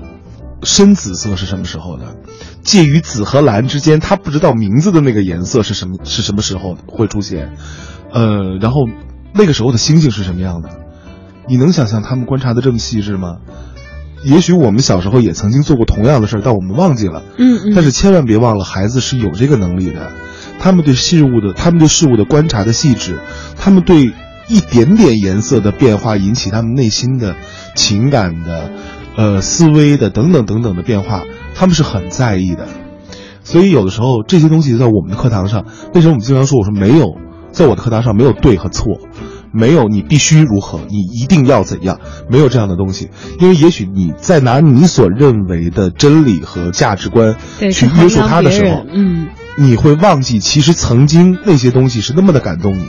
[0.62, 2.18] 深紫色是什么时候的？
[2.62, 6.06] 介于紫和蓝之间，他不知道名字的那个颜色是什么？
[6.06, 7.54] 是什么时候会出现？
[8.12, 8.82] 呃，然后
[9.34, 10.70] 那个时候的星星是什么样的？
[11.48, 13.38] 你能想象他们观察的这么细致吗？
[14.24, 17.24] 也许我们小时候也曾经做过同样的事儿，但我们忘记了。
[17.38, 17.74] 嗯嗯。
[17.76, 20.12] 但是千万别忘了，孩子是有这个能力的。
[20.60, 23.20] 他们对事物的，他们对事物的观察的细致，
[23.58, 24.14] 他们对
[24.48, 27.36] 一点点颜色的变化引起他们内心的
[27.76, 28.70] 情感的，
[29.18, 32.66] 呃，思维的等等等等的变化，他们是很在意的。
[33.44, 37.18] 所以有的时候这些东西在我们的课堂上，为什么我们经常说我说没有，
[37.52, 39.00] 在我的课堂上没有对和错，
[39.54, 47.36] 没有你必须如何，你一定要怎样，没有这样的东西，因为也许你在拿你所认为的真理和价值观
[47.72, 49.28] 去约束他的时候，嗯。
[49.56, 52.88] 你会忘记，其实曾经那些东西是那么的感动你，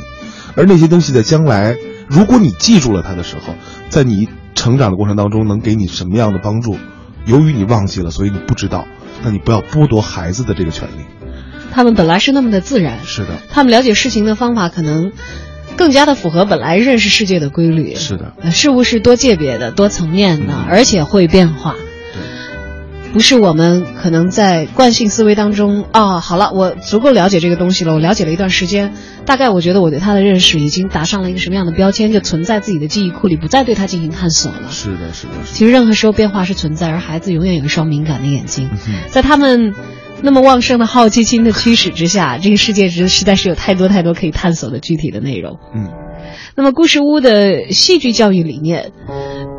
[0.57, 1.77] 而那些东西在将来，
[2.09, 3.53] 如果你记住了它的时候，
[3.90, 6.79] 在你成长的过程当中能给你什么样的帮助？
[7.27, 8.87] 由于你忘记了，所以你不知道。
[9.22, 11.05] 那你不要剥夺孩子的这个权利。
[11.70, 13.38] 他们本来是那么的自然，是的。
[13.50, 15.12] 他们了解事情的方法可能
[15.76, 17.94] 更加的符合本来认识世界的规律。
[17.94, 18.32] 是的。
[18.50, 21.74] 事物是多界别的、多层面的，而且会变化。
[23.12, 28.92] 不是我们可能在惯性思维当中啊，好了，我足够了解这个东西了，我了解了一段时间，
[29.24, 34.68] 大概我觉得我对它的认识已经打上了一个什么样的标签，就存在自己的记忆库里，不再对它进行探索了。
[34.72, 35.32] 是的，是的。
[35.44, 38.68] 其实任何时候变化是存在，而孩子永远有一双敏感的眼睛，
[39.10, 39.74] 在他们
[40.24, 45.58] 那么旺盛的好奇心的驱使之下，这个世界实实在是有太多太多可以探索的具体的内容。
[45.74, 45.92] 嗯。
[46.56, 48.92] 那么故事屋的戏剧教育理念，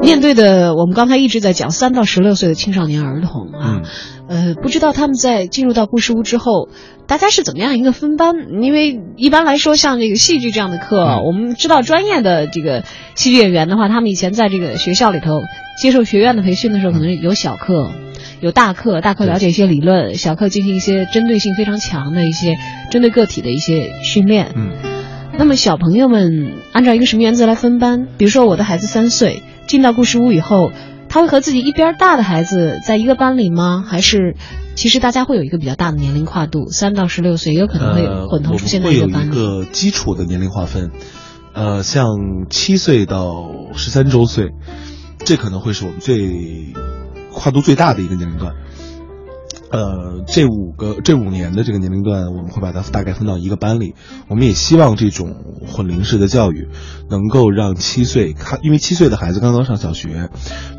[0.01, 3.81] 面对的我们刚才一直在讲三到十六岁的青少年儿童啊，
[4.27, 6.69] 呃，不知道他们在进入到故事屋之后，
[7.07, 8.33] 大家是怎么样一个分班？
[8.61, 12.83] 因为一般来说，像这个戏剧这样的课，我们知道专业的这个
[13.15, 15.41] 戏剧演员的话，他们以前在这个学校里头
[15.81, 17.91] 接受学院的培训的时候，可能有小课。
[18.41, 22.57] 有大课，大课了解一些理论；小课进行一些针对性非常强的一些
[22.91, 24.51] 针对个体的一些训练。
[24.55, 24.71] 嗯，
[25.37, 28.07] 那么小朋友们按照一个什么原则来分班？
[28.17, 30.71] 比如说，我的孩子三岁进到故事屋以后，
[31.09, 33.83] 他会和自己一边大的孩子在一个班里吗？
[33.85, 34.35] 还是
[34.75, 39.31] 其实大家会有一个比较大的年龄跨度，三到十六岁也有可能会混同出现在一个班里。
[39.31, 40.91] 会有一个基础的年龄划分，
[41.53, 42.07] 呃，像
[42.49, 44.51] 七岁到十三周岁，
[45.19, 46.73] 这可能会是我们最。
[47.37, 48.53] 跨度最大的一个年龄段，
[49.75, 53.93] 呃，这五个这五年的这个年龄段，我们会把它大概分到一个班里。
[54.29, 55.35] 我们也希望这种
[55.67, 56.69] 混龄式的教育，
[57.09, 60.29] 能够让七岁，看因为七岁的孩子刚刚上小学，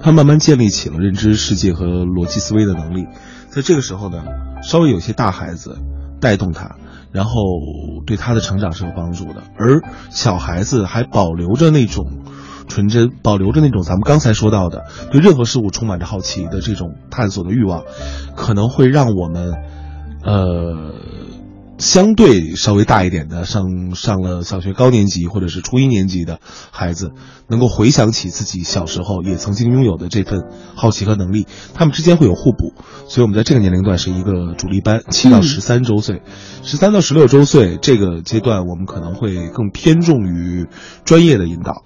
[0.02, 3.06] 他慢慢建立起了认知世界和逻辑思维的能力，
[3.50, 4.24] 在这个时候呢，
[4.62, 5.76] 稍微有些大孩子
[6.18, 6.76] 带动他，
[7.12, 7.32] 然后
[8.06, 12.22] 对他的成长是有帮助的，而小孩子还保留着那种。
[12.68, 17.84] 纯真，保留着那种咱们刚才说到的对任何事物充满着好奇的这种探索的欲望，
[18.34, 19.54] 可能会让我们，
[20.24, 20.94] 呃，
[21.78, 27.12] 相对稍微大一点的上上了小学高年级或者是初一年级的孩子，
[27.48, 32.72] 能够回想起自己小时候也曾经拥有的这份好奇和能力，他们之间会有互补，
[33.08, 36.22] 所以我们在这个年龄段是一个主力班，七到十三周岁，
[36.62, 40.66] 十三到十六周岁这个阶段，我们可能会更偏重于
[41.04, 41.82] 专业的引导。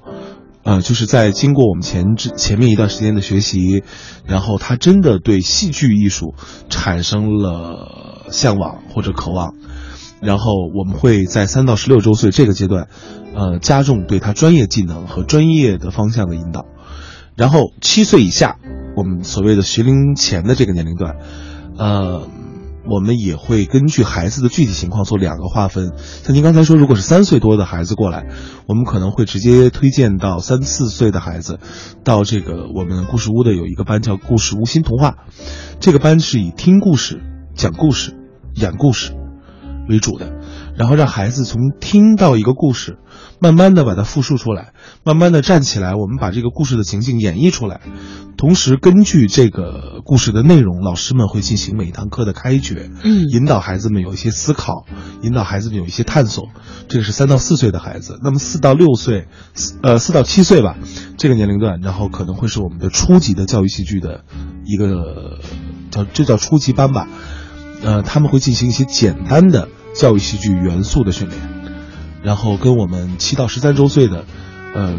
[0.62, 3.82] 呃，就是在经过我们前之前面一段时间的学习，
[4.26, 6.34] 然后他真的对戏剧艺术
[6.68, 9.54] 产生了向往或者渴望，
[10.20, 12.88] 然后我们会在三到十六周岁这个阶段，
[13.34, 16.66] 呃，加重对他专业技能和专业的方向的引导，
[17.36, 18.56] 然后七岁以下，
[18.96, 21.16] 我们所谓的学龄前的这个年龄段，
[21.78, 22.28] 呃。
[22.90, 25.92] 我们也会根据孩子的具体情况做两个划分。
[26.24, 28.26] 像您刚才说，如果是三岁多的孩子过来，
[28.66, 31.60] 我们可能会直接推荐到三四岁的孩子，
[32.02, 35.18] 到这个我们故事屋的有一个班叫故事屋新童话，
[35.78, 37.22] 这个班是以听故事、
[37.54, 38.16] 讲故事、
[38.56, 39.12] 演故事
[39.88, 40.39] 为主的，
[40.80, 42.96] 然后让孩子从听到一个故事。
[43.38, 47.80] 慢慢的把它复述出来，慢慢的站起来，我们把这个故事的情境演绎出来，
[48.36, 54.84] 同时根据这个故事的内容，老师们会进行每一堂课的开掘，嗯，引导孩子们有一些思考，
[55.22, 56.48] 引导孩子们有一些探索。
[56.88, 59.26] 这个是三到四岁的孩子，那么四到六岁，
[59.82, 60.76] 呃，四到七岁吧，
[61.16, 64.24] 这个年龄段，然后可能会是我们的初级的教育戏剧的
[64.66, 65.38] 一个
[65.90, 67.08] 叫这叫初级班吧，
[67.82, 71.40] 呃，他们会进行一些简单的教育戏剧元素的训练。
[72.22, 74.26] 然后跟我们七到十三周岁的，
[74.74, 74.94] 呃，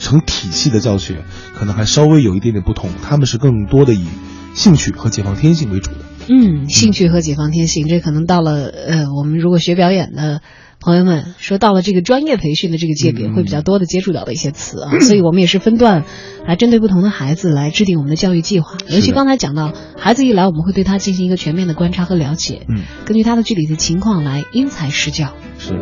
[0.00, 1.24] 成体系的教学，
[1.54, 2.90] 可能还稍微有一点点不同。
[3.02, 4.06] 他们是更多的以
[4.54, 5.98] 兴趣和解放天性为主的。
[6.28, 10.42] 嗯，兴趣和解放天性，这可能到了呃，我们如果学表演的
[10.80, 14.98] 朋友们说到了这个专业培训的这个界别，会比较多的接触到的一些词啊。
[15.02, 16.04] 所以我们也是分段
[16.46, 18.76] 来针对不同的孩子来制定我们的教育计划。
[18.88, 25.34] 尤其刚才讲到孩子一来，我们会对他进行一个全面的观察和了解，嗯，根据他的具体的情况来因材施教。
[25.58, 25.74] 是。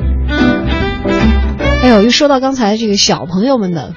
[1.82, 3.94] 哎呦，又说到刚才这个小朋友们的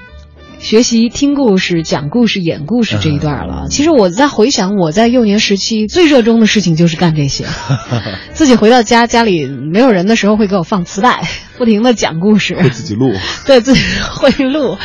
[0.60, 3.66] 学习听故事、讲故事、演故事这一段了。
[3.70, 7.46] 其实我在回想我在幼年时期最热衷的事情就是干这些。
[8.34, 11.22] 自己回到家，家里没有人的时候会给我放磁带，
[11.56, 12.54] 不停的讲故事。
[12.54, 13.10] 会自己录。
[13.46, 13.80] 对自己
[14.12, 14.76] 会录，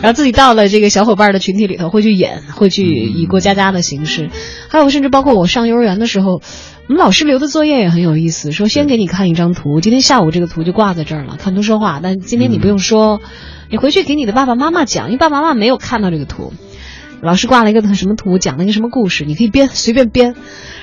[0.00, 4.30] 然后自己到了这个小伙伴的群体里头会去演，会去以过家家的形式。
[4.68, 6.40] 还有甚至包括我上幼儿园的时候。
[6.86, 11.98] 我们老师留的作业也很有意思，说先给你看一张图，今天下午这个图就挂在这儿了，看图说话。
[12.02, 13.22] 但今天你不用说，
[13.70, 16.52] 你回去给你的爸爸妈妈讲，因为爸爸妈妈没有看到这个图。
[17.22, 20.34] 老师挂了一个什么图，讲了一个什么故事，你可以编，随便编。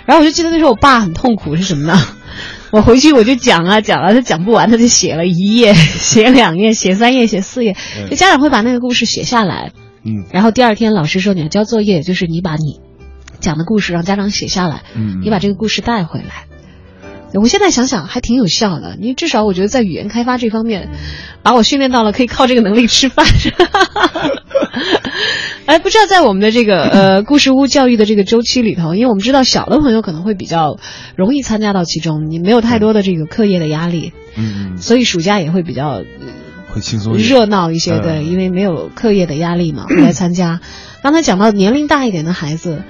[0.08, 1.96] 然后我就记得那时候我爸很痛苦是什么呢？
[2.74, 7.76] 我回去我就讲啊讲啊，他讲不完，他就写了一页， 写两页，写三页，写四页。
[8.10, 9.72] 就家长会把那个故事写下来，
[10.04, 12.80] 嗯，然后第二天老师说你要交作业，就是你把你。
[13.42, 16.46] 讲的故事让家长写下来，嗯，你把这个故事带回来。
[17.34, 20.90] 我现在想想还挺有效的，你至少我觉得在语言开发这方面，
[21.44, 23.26] 把我训练到了可以靠这个能力吃饭。
[25.66, 30.78] 哎，不知道在我们的这个呃故事屋教育的这个周期里头，因为我们知道小的朋友可能会比较
[31.16, 36.04] 容易参加到其中，你没有太多的这个课业的压力，嗯，所以暑假也会比较
[36.68, 40.60] 会轻松热闹一些，对，因为没有课业的压力嘛，来参加。
[41.02, 42.84] 刚才讲到年龄大一点的孩子。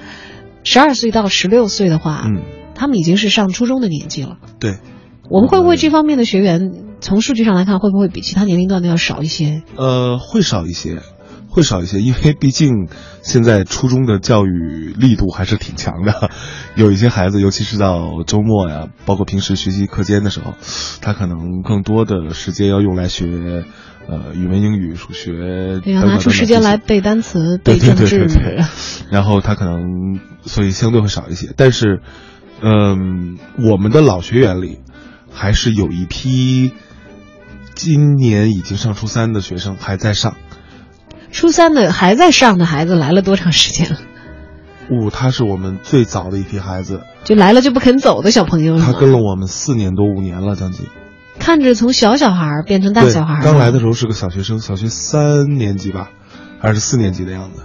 [0.64, 2.42] 十二岁到十六岁的话，嗯，
[2.74, 4.36] 他们已经是上初中的年纪了。
[4.60, 4.78] 对，
[5.30, 9.62] 我们会不会这方面的学员从数据上来看，会不会比其他年龄段的要少一些？
[9.76, 11.00] 呃，会少一些，
[11.48, 12.88] 会少一些，因为毕竟
[13.22, 16.30] 现在初中的教育力度还是挺强的，
[16.76, 20.54] 有一些孩子，尤其是到周末呀，包括平时学习课间的时候，
[21.00, 23.26] 他可能更多的时间要用来学，
[24.08, 28.28] 呃，语文、英语、数学，对，要拿出时间来背单词、背政治，
[29.10, 32.00] 然后他可能所以相对会少一些，但是，
[32.62, 34.80] 嗯，我们的老学员里。
[35.34, 36.72] 还是有一批
[37.74, 40.36] 今年已经上初三的学生还在上，
[41.30, 43.96] 初三的还在上的孩子来了多长时间了？
[44.90, 50.84] 哦，他是我们最早的一批孩子，就来了就不肯走的小朋友他跟了我们四年多五年了，将近。
[51.38, 56.10] 看着从小小孩变成大小孩，刚来的时候是个小学生，小学三年级吧，
[56.60, 57.62] 还是四年级的样子，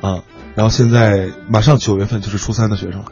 [0.00, 0.22] 啊，
[0.54, 3.06] 然后现在马上九月份就是初三的学生了。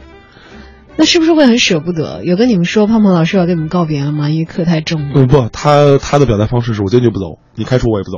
[0.99, 2.23] 那是不是会很舍不得？
[2.23, 4.29] 有跟你们说胖胖老师要跟你们告别了吗？
[4.29, 5.13] 因为课太重了。
[5.13, 8.17] 不不，他他的表达方式是我坚决不走，你开除我也不走。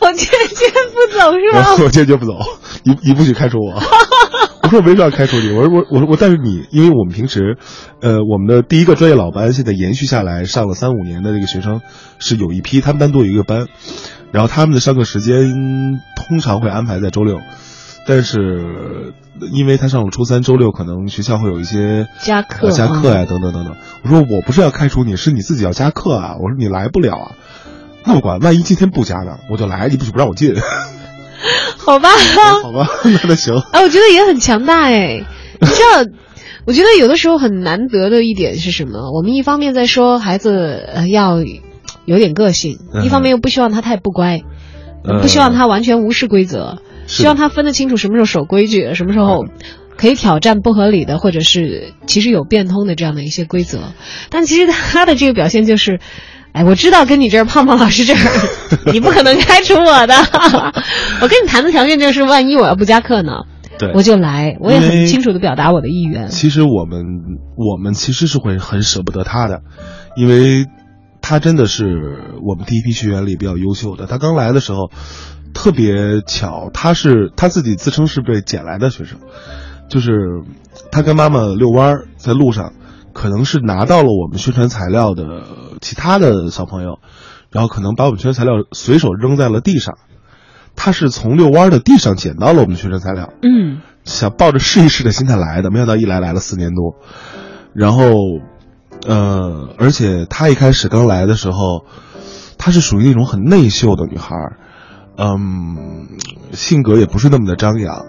[0.00, 1.76] 我坚决不走是吗？
[1.84, 2.32] 我坚决不走，
[2.84, 3.80] 你你不许开除我。
[4.62, 7.58] 我说没必要开除你，我说我我说我，但是你，因为我们平时，
[8.00, 11.82] 呃，我们的第一个专业老班现在延续下来，上了三五年的这个学生
[12.18, 13.66] 是有一批，他们单独有一个班，
[14.32, 15.52] 然后他们的上课时间
[16.16, 17.40] 通常会安排在周六。
[18.06, 19.12] 但是，
[19.52, 23.76] 因为他上了初三，周六可能学校会有一些加课、加课呀，等等等等。
[24.02, 26.36] 我说我不是要开除你，是你自己要加课啊。
[26.36, 27.32] 我说你来不了啊，
[28.06, 30.54] 那不管，万一今天不加呢，我就来，你不许不让我进。
[31.76, 32.08] 好吧，
[32.62, 33.54] 好吧， 那那行。
[33.72, 35.24] 哎，我觉得也很强大哎。
[35.60, 36.10] 你知道，
[36.66, 39.12] 我觉得有的时候很难得的一点是什么？
[39.12, 41.38] 我们一方面在说孩子要
[42.04, 44.42] 有点个性，一方面又不希望他太不乖，
[45.20, 46.78] 不希望他完全无视规则。
[47.06, 49.44] 希望他分得清楚什么时候守规矩，什么时候
[49.98, 53.92] 可以挑战不合理的，或者是其实有变通的这样的一些规则。
[54.30, 56.00] 但其实他的这个表现就是，
[56.54, 58.20] 哎，我知道跟你这儿胖胖老师这儿，
[58.92, 60.14] 你不可能开除我的。
[61.20, 63.32] 我跟你谈的条件就是，万一我要不加课呢，
[63.76, 64.56] 对，我就来。
[64.60, 66.28] 我也很清楚的表达我的意愿。
[66.28, 67.04] 其实我们
[67.56, 69.62] 我们其实是会很舍不得他的，
[70.16, 70.66] 因为
[71.20, 71.84] 他真的是
[72.46, 74.06] 我们第一批学员里比较优秀的。
[74.06, 74.90] 他刚来的时候。
[75.56, 79.20] 特别巧，他是他自己自称是被捡来的学生，
[79.88, 80.10] 就是
[80.90, 82.72] 他跟妈妈遛弯儿，在路上，
[83.12, 85.22] 可能是拿到了我们宣传材料的
[85.84, 86.98] 其他的小朋友，
[87.50, 89.98] 然后可能把我们宣传材料随手扔在了地上，
[90.74, 96.96] 他是从遛弯的地上捡到了我们宣传材料，嗯，想抱着试一试的心态来的，没想到一来来了四年多，
[97.74, 98.14] 然后，
[99.06, 101.84] 呃，而且他一开始刚来的时候，
[102.56, 104.34] 她是属于那种很内秀的女孩。
[105.16, 106.08] 嗯，
[106.54, 108.06] 性格也不是那么的张扬，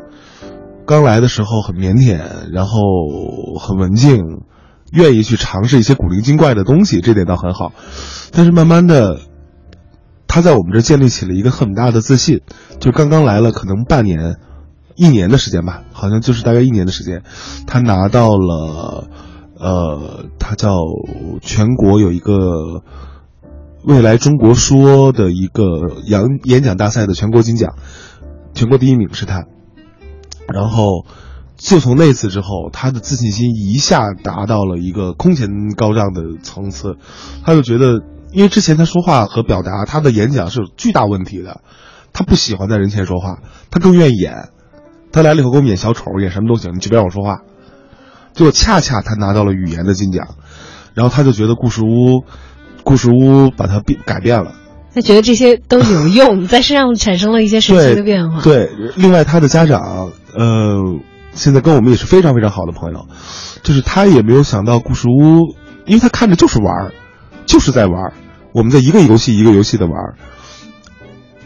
[0.88, 2.18] 刚来的时候很腼腆，
[2.52, 2.80] 然后
[3.60, 4.24] 很文静，
[4.92, 7.74] 愿意去尝试一些古灵精怪的东西，这点倒很好。
[8.32, 9.20] 但是慢慢的，
[10.28, 12.42] 他在我们这建立起了一个很大的自信。
[12.80, 14.36] 就刚刚来了，可能半年、
[14.96, 17.24] 一年的时间吧，好像就是大概一年的时间，
[17.68, 19.08] 他拿到了，
[19.60, 20.70] 呃，他叫
[21.42, 22.84] 全国有一个。
[23.88, 25.64] 未来中国说的一个
[26.08, 27.76] 演演讲大赛的全国金奖，
[28.56, 29.46] 全国第一名是他。
[30.52, 31.06] 然后，
[31.58, 36.98] 就从那次之后，他的自信心一下达到了一个空前高涨的层次。
[37.44, 41.62] 他就觉得，因为之前他说话和表达，他的演讲是有巨大问题的。
[42.14, 43.40] 他不喜欢在人前说话，
[43.72, 44.50] 他更愿意演。
[45.12, 47.40] 他来了以后给我们演小丑，演什么都行，你就别让我说话。
[48.34, 50.36] 结果恰恰他拿到了语言的金奖，
[50.94, 52.24] 然后他就觉得故事屋。
[52.84, 54.54] 故事屋把他变改变了，
[54.94, 58.44] 他觉得这些都有用，在身上产生了一些神奇的变化。
[58.44, 61.00] 对，另外他的家长，呃，
[61.36, 63.08] 现在跟我们也是非常非常好的朋友，
[63.62, 66.94] 就是他也没有想到故事屋，因为他看着就是玩儿，
[67.46, 68.14] 就是在玩儿，
[68.54, 70.16] 我们在一个游戏一个游戏的玩儿，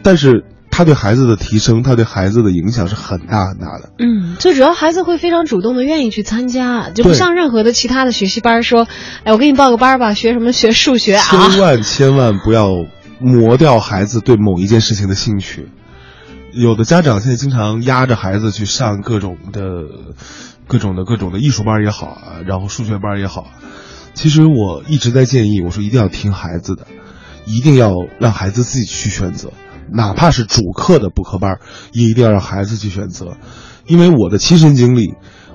[0.01, 0.45] 但是。
[0.71, 3.89] 他对孩子的提升，他对孩子的影响是很大很大的。
[3.99, 8.87] 嗯，最主要孩子会非常主动的愿意去参加，就不像任何的其他的学习班说，
[9.25, 11.23] 哎，我给你报个班吧，学什么学数学啊？
[11.23, 12.69] 千万千万不要
[13.19, 15.67] 磨掉孩子对某一件事情的兴趣。
[16.51, 19.61] 有的家长现在经常压着孩子去上各种的、
[20.67, 23.47] 各种的、各种的艺术班也好啊，然后数学班也好。
[24.13, 26.87] 其实我一直在建议，我说一定要听孩子的，
[27.45, 29.51] 一定要让孩子自己去选择。
[29.91, 31.59] 哪怕是主课的补课班，
[31.93, 33.37] 也一定要让孩子去选择，
[33.87, 35.13] 因为我的亲身经历，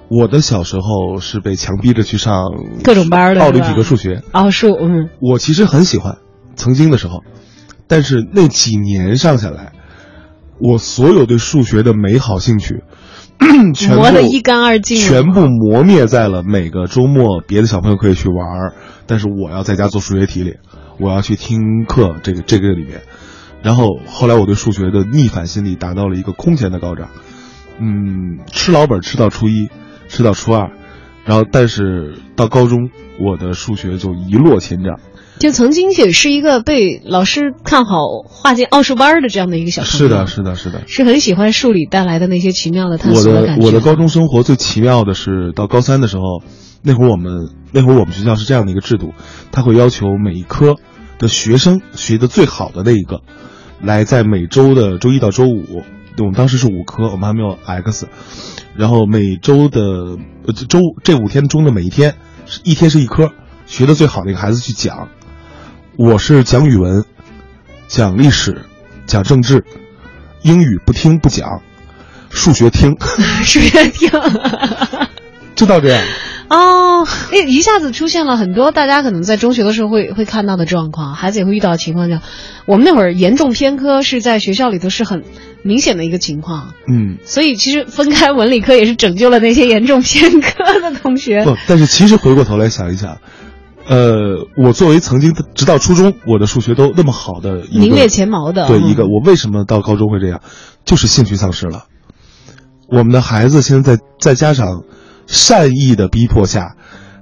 [0.09, 2.47] 我的小时候是被强逼着去上
[2.83, 6.19] 各种班的奥林匹克数学奥数，嗯，我其实很喜欢，
[6.57, 7.23] 曾经的时候，
[7.87, 9.73] 但是那几年上下来，
[10.59, 12.83] 我所有对数学的美好兴趣，
[13.75, 18.73] 全部磨得一干二净全部磨灭在了每个周末别的小朋友可以去玩，
[19.07, 20.57] 但是我要在家做数学题里，
[20.99, 23.03] 我要去听课这个这个里面。
[23.63, 27.09] 然后后来我对数学的逆反心理达到了一个空前的高涨，
[27.81, 29.69] 嗯，吃老本吃到初一，
[30.07, 30.71] 吃到初二，
[31.25, 35.01] 然后但是到高中我的数学就一落千丈。
[35.39, 40.83] 就曾经也是一个被老师看好划进奥数班的这样的一个小朋友，是的，是的，是的。
[40.87, 43.57] 是很喜欢数理带来的那些奇妙的探我索感觉。
[43.57, 46.43] 的我的高中生活最奇妙的是到高三的时候，
[46.83, 49.13] 那会儿我们那会儿我们学校是这样的一个制度，
[49.51, 50.77] 他会要求每一科
[51.19, 53.23] 的学生学的最好的那一个，
[53.83, 55.83] 来在每周的周一到周五，
[56.19, 58.07] 我们当时是五科，我们还没有 X，
[58.77, 59.81] 然后每周的
[60.47, 62.15] 呃周这五天中的每一天，
[62.47, 63.33] 是一天是一科，
[63.67, 65.09] 学的最好的一个孩子去讲。
[65.97, 67.05] 我是讲语文，
[67.87, 68.63] 讲历史，
[69.07, 69.65] 讲政治，
[70.43, 71.63] 英语不听不讲，
[72.31, 72.97] 数学听，
[73.47, 74.11] 数学听。
[75.55, 76.03] 就到这样。
[76.51, 82.21] 哦，哎，一下子出现了很多大家可能在中学的时候会会看到的状况，孩子也会遇到的情况，叫
[82.67, 85.23] 我们那会儿严重偏科是在学校里头是很
[85.63, 91.45] 明显的一个情况，嗯，所以其实分开文理科也是拯救了那些严重偏科的同学。
[91.45, 93.19] 不，但是其实回过头来想一想，
[93.87, 100.41] 呃，我作为曾经直到初中我的数学都那么好的一个名列前茅的，嗯对一个，我为什么到高中会这样，
[100.85, 101.85] 就是兴趣丧失了。
[102.89, 104.85] 我们的孩子现在在再加上
[105.27, 106.77] 善意的逼迫下，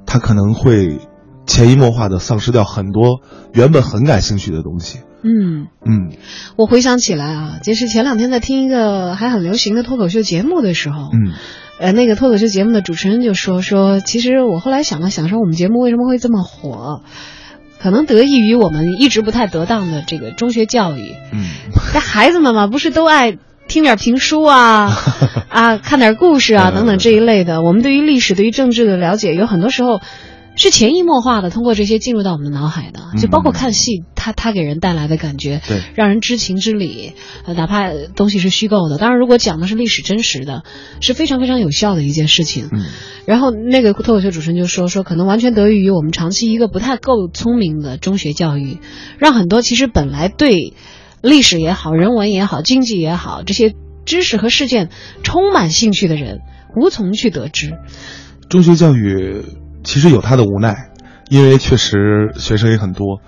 [0.07, 0.99] 他可能会
[1.47, 3.21] 潜移默化的丧失掉很多
[3.53, 5.01] 原本很感兴趣的东西。
[5.25, 6.17] 嗯，嗯
[6.57, 11.33] 我回想起来啊，就是前两天在听一个还很流行的脱口秀节目的时候，嗯
[11.79, 17.03] 呃，那个脱口秀节目的主持人就说说，其实我后来想了想，说我们节目为什么会这么火，
[17.81, 21.15] 可能得益于我们一直不太得当的这个中学教育。
[21.33, 21.45] 嗯，
[21.95, 23.39] 但孩子们嘛，不是都爱
[23.69, 24.91] 听点评书啊，
[25.49, 27.63] 啊，看点故事啊嗯等等这一类的。
[27.63, 30.01] 我们对于历史、对于政治的了解，有很多时候
[30.55, 33.01] 是潜移默化的，通过这些进入到我们的脑海的。
[33.21, 37.13] 就包括看戏，它它给人带来的感觉，对让人知情知理。
[37.45, 40.63] 呃，哪怕东西是虚构的，当然如果讲的是历史真实的，
[41.01, 42.69] 是非常非常有效的一件事情。
[42.73, 42.85] 嗯
[43.25, 48.79] 然后那个脱口秀主持人就说说，可能完全得益于我们长期一个不太够聪明的中学教育，
[49.19, 50.75] 让很多其实本来对
[51.23, 53.75] 历史也好、人文也好、经济也好这些
[54.05, 54.89] 知识和事件
[55.23, 56.41] 充满兴趣的人，
[56.75, 57.75] 无从去得知。
[58.49, 59.45] 中学教育
[59.85, 60.91] 其实有他的无奈，
[61.29, 63.21] 因为确实学生也很多，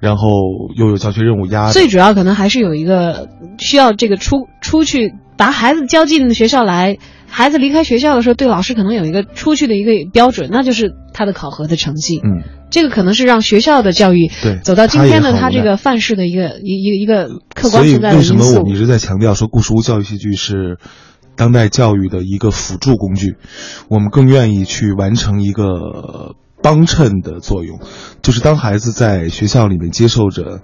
[0.00, 0.28] 然后
[0.76, 1.72] 又有教学任务压力。
[1.72, 6.98] 最主要可能还是有一个需要这个出出去把孩子交进学校来，
[7.28, 12.20] 孩子离开学校的时候，对老师可能有一个出去的一个标准，那就是他的考核的成绩。
[12.22, 20.78] 嗯，这个可能是让学校的教育对走到今天的他这个范式的一个一一个一个客观存在的因为什么素我们一直在强调说故事屋教育戏剧是
[21.36, 23.36] 当代教育的一个辅助工具？
[23.88, 27.80] 我们更愿意去完成一个帮衬的作用，
[28.22, 30.60] 就是当孩子在学校里面接受着，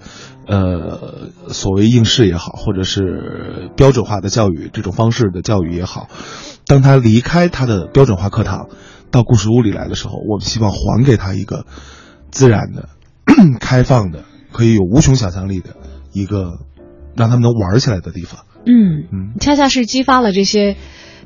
[0.47, 6.07] 呃，所谓应试也好，或者是标准化的教育这种方式的教育也好，
[6.65, 8.69] 当他离开他的标准化课堂，
[9.11, 11.65] 到故事屋里来的时候，我们希望还给他一个
[12.31, 12.87] 自然的、
[13.59, 15.75] 开放的、可以有无穷想象力的
[16.13, 16.59] 一个
[17.15, 18.45] 让他们能玩起来的地方。
[18.65, 20.75] 嗯嗯恰恰是激发了这些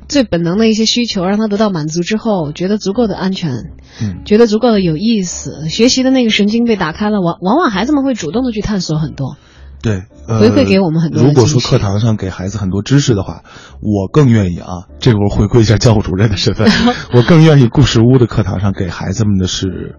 [0.08, 9.36] 最本能的一些需求，让他得到满足之后，觉得足够的安全，嗯觉得足够的有意思，学习的那个神经被打开了，往往往孩子们会主动的去探索很多。
[9.82, 13.42] 对，呃、回馈给我们很多如果说课堂上给孩子很多知识的话，
[13.80, 16.70] 我更愿意啊，这会儿回归一下教务主任的身份，
[17.14, 19.96] 我更愿意故事屋的课堂上给孩子们的是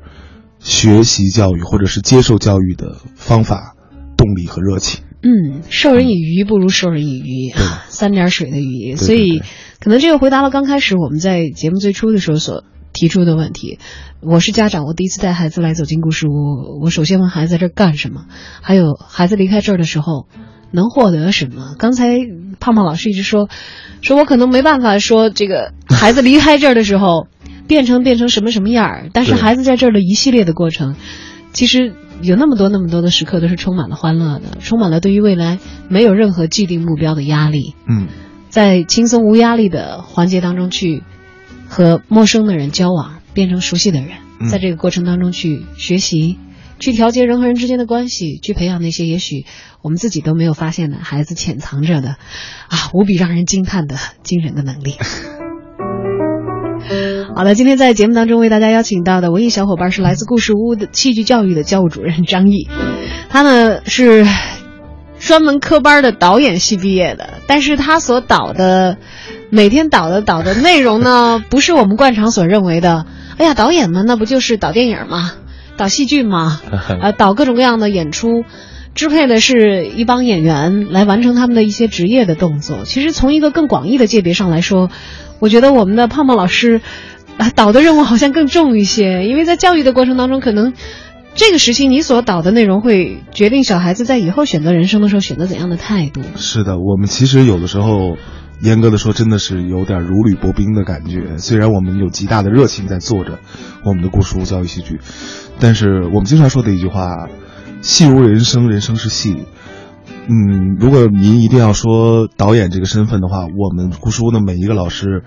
[0.59, 3.75] 学习教育或者是接受教育的方法、
[4.17, 5.03] 动力和热情。
[5.27, 9.41] 嗯，授人以鱼不如授人以渔对， 三点水的鱼，所以
[9.79, 12.63] 可能这个回答了刚开始我们在节目最初的时候所
[12.93, 13.79] 提出的问题。
[14.21, 18.25] 我是家长，我第一次带孩子来走进故事屋，我首先问孩子在这干什么，
[18.61, 20.27] 还有孩子离开这儿的时候
[20.71, 21.75] 能获得什么。
[21.79, 22.19] 刚才
[22.59, 23.49] 胖胖老师一直说，
[24.01, 27.27] 说我可能没办法说这个孩子离开这儿的时候
[27.67, 30.95] 变成变成什么什么样儿，但是孩子在这儿的一系列的过程，
[31.51, 35.59] 其实有那么多那么多的时刻都是充满了欢乐的，充满了对于未来
[35.89, 38.07] 没有任何既定目标的压力，嗯，
[38.49, 41.03] 在轻松无压力的环节当中去
[41.67, 44.09] 和陌生的人交往，变成熟悉的人，
[44.39, 46.37] 嗯在这个过程当中去学习。
[46.77, 49.45] 去调节人和人之间的关系，去培养那些也许
[49.81, 52.17] 我们自己都没有发现的孩子潜藏着的，
[52.67, 54.95] 啊，无比让人惊叹的惊人的能力。
[57.35, 62.69] 好的，今天在节目当中为大家邀请到的文艺小伙伴是来自故事屋的戏剧教育的教务主任张毅，
[63.27, 64.25] 他呢是
[65.19, 68.95] 专门科班的导演系毕业的，但是他所导的
[69.49, 73.05] 每天导的导的内容呢，不是我们惯常所认为的。
[73.37, 75.33] 哎呀，导演嘛，那不就是导电影嘛，
[75.75, 76.61] 导戏剧嘛，
[77.01, 78.45] 呃，导各种各样的演出，
[78.93, 82.85] 支配的是一帮演员来完成他们的一些职业的动作。
[82.85, 84.89] 其实从一个更广义的界别上来说，
[85.39, 86.79] 我觉得我们的胖胖老师，
[87.37, 90.73] 啊，导的任务好像更重一些，因为在教育的过程当中，可能
[91.35, 96.21] 这个时期你所导的内容会决定小孩子在以后选择人生的时候选择怎样的态度。
[96.35, 98.17] 是的，我们其实有的时候。
[98.61, 101.37] 严格的说，真的是有点如履薄冰的感觉。
[101.37, 103.39] 虽然我们有极大的热情在做着
[103.83, 105.01] 我们的故事屋教育戏剧，
[105.59, 107.27] 但是我们经常说的一句话
[107.83, 109.43] ：“戏如人生，人生是戏。”
[110.27, 115.23] 嗯，如果您一定要说导演这个身份的话，我们故事屋的每一个老师，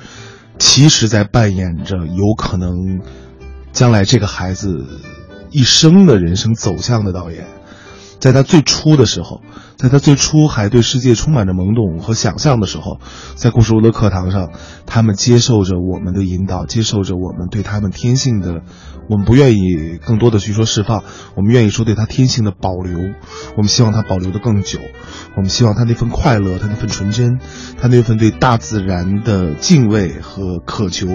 [0.58, 3.00] 其实在扮演着有可能
[3.72, 4.86] 将来这个孩子
[5.50, 7.46] 一生的人生走向的导演。
[8.20, 9.42] 在他最初的时候，
[9.78, 12.98] 在他最初还对世界充满着懵懂和想象的时候，
[13.36, 14.50] 在故事屋的课堂上，
[14.86, 18.62] 他们接受着我们的引导，接受着我们对他们天性的，
[19.08, 21.04] 我们不愿意更多的去说释放，
[21.36, 22.98] 我们愿意说对他天性的保留，
[23.56, 24.80] 我们希望他保留的更久，
[25.36, 27.38] 我们希望他那份快乐，他那份纯真，
[27.80, 31.06] 他那份对大自然的敬畏和渴求，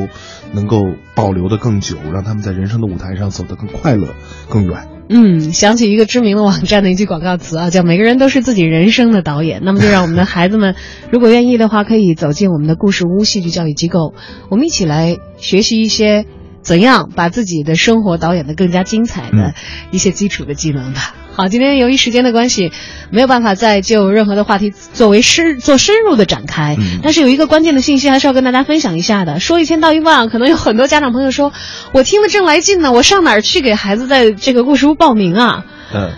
[0.53, 0.83] 能够
[1.15, 4.07] 保留的更久，让他们在人生的舞台上走得更快乐、
[4.47, 4.87] 更远。
[5.09, 9.61] 嗯，想起一个知名的网站的一句广告词啊，叫“每个人都是自己人生的导演”。
[9.65, 10.75] 那么，就让我们的孩子们，
[11.11, 14.13] 如果愿意的话，可以走进我们的故事屋戏剧教育机构，
[14.49, 16.25] 我们一起来学习一些
[16.61, 19.53] 怎样把自己的生活导演的更加精彩的
[19.91, 21.15] 一些基础的技能吧。
[21.35, 22.71] 好，今天由于时间的关系，
[23.09, 26.77] 没有办法再就任何的话题作为深做深入的展开。
[27.01, 29.39] 但是有一个关键的信息还是要跟大家分享一下的。
[29.39, 31.51] 说一千道一万，可能有很多家长朋友说，
[31.91, 35.65] 我听了正来劲呢，我上哪儿去给孩子在这个故事屋报名啊？
[35.91, 36.11] 嗯，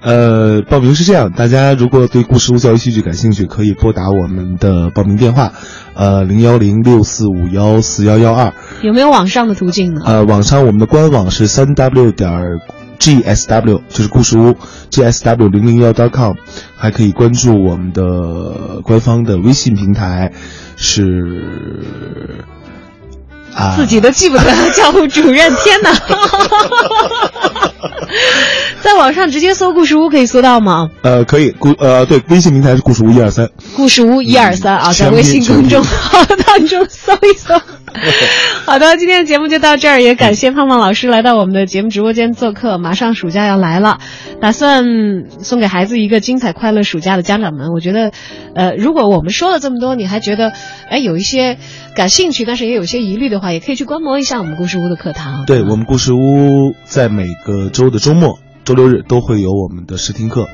[0.00, 5.52] 呃，报名是这样，大家如果对故事屋教育戏剧感兴趣，可以拨打我们的报名电话，
[5.94, 8.52] 呃，零幺零六四五幺四幺幺二。
[8.82, 10.00] 有没有网上的途径呢？
[10.04, 12.30] 呃，网上我们的官网是三 w 点。
[12.98, 14.56] G S W 就是故事屋
[14.90, 16.34] ，G S W 零零幺 .com，
[16.76, 20.32] 还可以关注我们的官方的微信平台，
[20.76, 22.44] 是
[23.54, 25.92] 啊，自己都记不得教务主任，天哪！
[28.82, 30.90] 在网上直接搜故事屋可以搜到吗？
[31.02, 37.54] 呃，可以，故呃对，微信平台是故事屋一二三，故事屋一二三啊，在微信公众号当中搜一搜。
[38.66, 42.78] 好的，今天的节目就到这儿，也感谢胖胖老师来到我们的节目直播间做客。
[42.78, 43.98] 马上暑假要来了，
[44.40, 44.84] 打算
[45.40, 48.12] 送给孩子一个精彩快乐暑假的家长们，我觉得，
[48.54, 50.52] 呃，如果我们说了这么多，你还觉得，
[50.88, 51.58] 哎，有一些
[51.94, 55.44] 感兴趣，但是也有些疑虑的话，也可以去观摩一下我们故事屋的课堂。
[55.46, 60.46] 对我们故事屋在每个周的周末、周六日都会有我们的试听课。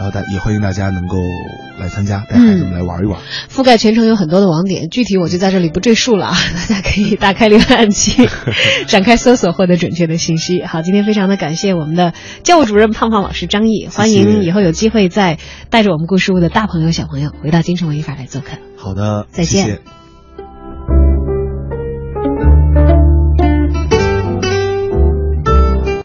[0.00, 1.16] 然后大也欢迎大家能够
[1.78, 3.20] 来参加，带孩子们来玩一玩。
[3.48, 6.36] 覆盖全程有很多的网点，具体我就在这里不赘述了啊，
[6.68, 8.28] 大家可以打开浏览器，
[8.88, 10.64] 展开搜索，获得准确的信息。
[10.64, 15.38] 好，今天非常的感谢我们的教务主任胖胖老师张毅，欢迎以后有机会再
[15.70, 18.56] 带着我们故事屋的大朋友小朋友回到京城文艺法来做客。
[18.76, 20.01] 好的，再见。